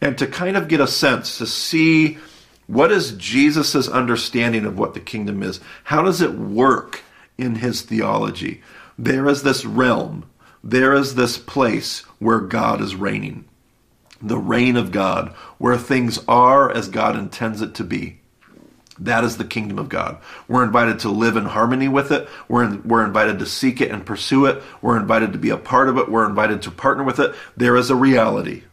and 0.00 0.16
to 0.18 0.26
kind 0.26 0.56
of 0.56 0.68
get 0.68 0.80
a 0.80 0.86
sense 0.86 1.38
to 1.38 1.46
see 1.46 2.18
what 2.68 2.92
is 2.92 3.12
Jesus' 3.12 3.88
understanding 3.88 4.64
of 4.64 4.78
what 4.78 4.94
the 4.94 5.00
kingdom 5.00 5.42
is. 5.42 5.58
How 5.84 6.02
does 6.02 6.20
it 6.20 6.34
work 6.34 7.02
in 7.36 7.56
his 7.56 7.80
theology? 7.80 8.62
There 8.98 9.26
is 9.26 9.42
this 9.42 9.64
realm. 9.64 10.28
There 10.62 10.92
is 10.92 11.14
this 11.14 11.38
place 11.38 12.00
where 12.18 12.40
God 12.40 12.80
is 12.82 12.94
reigning. 12.94 13.46
The 14.20 14.36
reign 14.36 14.76
of 14.76 14.92
God, 14.92 15.30
where 15.56 15.78
things 15.78 16.18
are 16.28 16.70
as 16.70 16.88
God 16.88 17.16
intends 17.16 17.62
it 17.62 17.74
to 17.76 17.84
be. 17.84 18.20
That 18.98 19.24
is 19.24 19.36
the 19.36 19.44
kingdom 19.44 19.78
of 19.78 19.88
God. 19.88 20.18
We're 20.48 20.64
invited 20.64 20.98
to 21.00 21.08
live 21.08 21.36
in 21.36 21.44
harmony 21.44 21.88
with 21.88 22.10
it. 22.10 22.28
We're, 22.48 22.64
in, 22.64 22.82
we're 22.82 23.04
invited 23.04 23.38
to 23.38 23.46
seek 23.46 23.80
it 23.80 23.90
and 23.90 24.04
pursue 24.04 24.46
it. 24.46 24.62
We're 24.82 24.98
invited 24.98 25.32
to 25.32 25.38
be 25.38 25.50
a 25.50 25.56
part 25.56 25.88
of 25.88 25.96
it. 25.96 26.10
We're 26.10 26.28
invited 26.28 26.62
to 26.62 26.70
partner 26.70 27.04
with 27.04 27.20
it. 27.20 27.34
There 27.56 27.76
is 27.76 27.90
a 27.90 27.96
reality, 27.96 28.64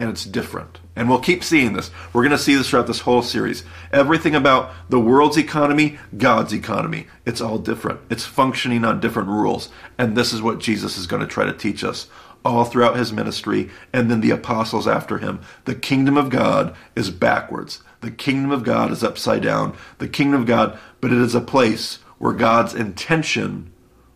and 0.00 0.08
it's 0.08 0.24
different. 0.24 0.80
And 0.96 1.08
we'll 1.08 1.20
keep 1.20 1.44
seeing 1.44 1.74
this. 1.74 1.90
We're 2.12 2.22
going 2.22 2.30
to 2.32 2.38
see 2.38 2.54
this 2.54 2.70
throughout 2.70 2.86
this 2.86 3.00
whole 3.00 3.22
series. 3.22 3.64
Everything 3.92 4.34
about 4.34 4.72
the 4.88 4.98
world's 4.98 5.36
economy, 5.36 5.98
God's 6.16 6.54
economy, 6.54 7.06
it's 7.26 7.40
all 7.40 7.58
different. 7.58 8.00
It's 8.08 8.24
functioning 8.24 8.84
on 8.84 9.00
different 9.00 9.28
rules. 9.28 9.68
And 9.98 10.16
this 10.16 10.32
is 10.32 10.40
what 10.40 10.58
Jesus 10.58 10.96
is 10.96 11.06
going 11.06 11.20
to 11.20 11.28
try 11.28 11.44
to 11.44 11.52
teach 11.52 11.84
us 11.84 12.08
all 12.44 12.64
throughout 12.64 12.96
his 12.96 13.12
ministry 13.12 13.68
and 13.92 14.10
then 14.10 14.22
the 14.22 14.30
apostles 14.30 14.88
after 14.88 15.18
him. 15.18 15.42
The 15.66 15.74
kingdom 15.74 16.16
of 16.16 16.30
God 16.30 16.74
is 16.96 17.10
backwards. 17.10 17.82
The 18.00 18.10
kingdom 18.10 18.50
of 18.50 18.64
God 18.64 18.90
is 18.90 19.04
upside 19.04 19.42
down. 19.42 19.76
The 19.98 20.08
kingdom 20.08 20.40
of 20.40 20.46
God, 20.46 20.78
but 21.02 21.12
it 21.12 21.18
is 21.18 21.34
a 21.34 21.42
place 21.42 21.96
where 22.16 22.32
God's 22.32 22.74
intention 22.74 23.70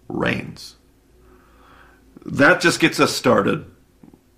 reigns. 0.09 0.77
That 2.25 2.63
just 2.63 2.81
gets 2.81 2.99
us 2.99 3.15
started. 3.15 3.67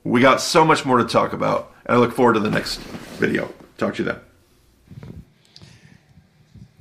We 0.07 0.21
got 0.21 0.41
so 0.41 0.65
much 0.65 0.85
more 0.85 0.99
to 0.99 1.05
talk 1.05 1.33
about. 1.33 1.73
And 1.85 1.97
I 1.97 1.99
look 1.99 2.13
forward 2.13 2.35
to 2.35 2.41
the 2.41 2.51
next 2.51 2.79
video. 3.19 3.53
Talk 3.77 3.97
to 3.97 4.05
you 4.05 4.13
then. 4.13 4.21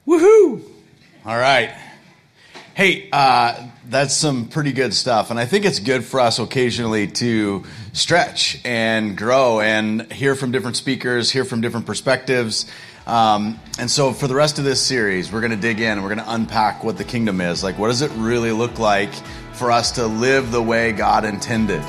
Woohoo! 0.07 0.61
All 1.25 1.35
right. 1.35 1.75
Hey, 2.75 3.09
uh, 3.11 3.67
that's 3.89 4.15
some 4.15 4.47
pretty 4.47 4.73
good 4.73 4.93
stuff. 4.93 5.31
And 5.31 5.39
I 5.39 5.45
think 5.47 5.65
it's 5.65 5.79
good 5.79 6.05
for 6.05 6.19
us 6.19 6.37
occasionally 6.37 7.07
to 7.07 7.63
stretch 7.93 8.61
and 8.63 9.17
grow 9.17 9.59
and 9.59 10.11
hear 10.13 10.35
from 10.35 10.51
different 10.51 10.75
speakers, 10.75 11.31
hear 11.31 11.45
from 11.45 11.61
different 11.61 11.87
perspectives. 11.87 12.69
Um, 13.07 13.59
and 13.79 13.89
so 13.89 14.13
for 14.13 14.27
the 14.27 14.35
rest 14.35 14.59
of 14.59 14.65
this 14.65 14.85
series, 14.85 15.31
we're 15.31 15.41
going 15.41 15.49
to 15.49 15.57
dig 15.57 15.79
in 15.79 15.93
and 15.93 16.03
we're 16.03 16.13
going 16.13 16.25
to 16.25 16.31
unpack 16.31 16.83
what 16.83 16.99
the 16.99 17.03
kingdom 17.03 17.41
is. 17.41 17.63
Like, 17.63 17.79
what 17.79 17.87
does 17.87 18.03
it 18.03 18.11
really 18.17 18.51
look 18.51 18.77
like 18.77 19.13
for 19.53 19.71
us 19.71 19.93
to 19.93 20.05
live 20.05 20.51
the 20.51 20.61
way 20.61 20.91
God 20.91 21.25
intended? 21.25 21.81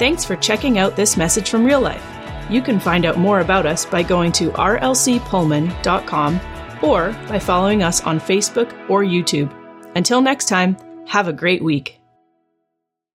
Thanks 0.00 0.24
for 0.24 0.34
checking 0.36 0.78
out 0.78 0.96
this 0.96 1.18
message 1.18 1.50
from 1.50 1.62
real 1.62 1.82
life. 1.82 2.02
You 2.48 2.62
can 2.62 2.80
find 2.80 3.04
out 3.04 3.18
more 3.18 3.40
about 3.40 3.66
us 3.66 3.84
by 3.84 4.02
going 4.02 4.32
to 4.32 4.50
rlcpullman.com 4.52 6.40
or 6.82 7.12
by 7.28 7.38
following 7.38 7.82
us 7.82 8.00
on 8.04 8.18
Facebook 8.18 8.72
or 8.88 9.04
YouTube. 9.04 9.54
Until 9.96 10.22
next 10.22 10.48
time, 10.48 10.78
have 11.06 11.28
a 11.28 11.34
great 11.34 11.62
week. 11.62 11.99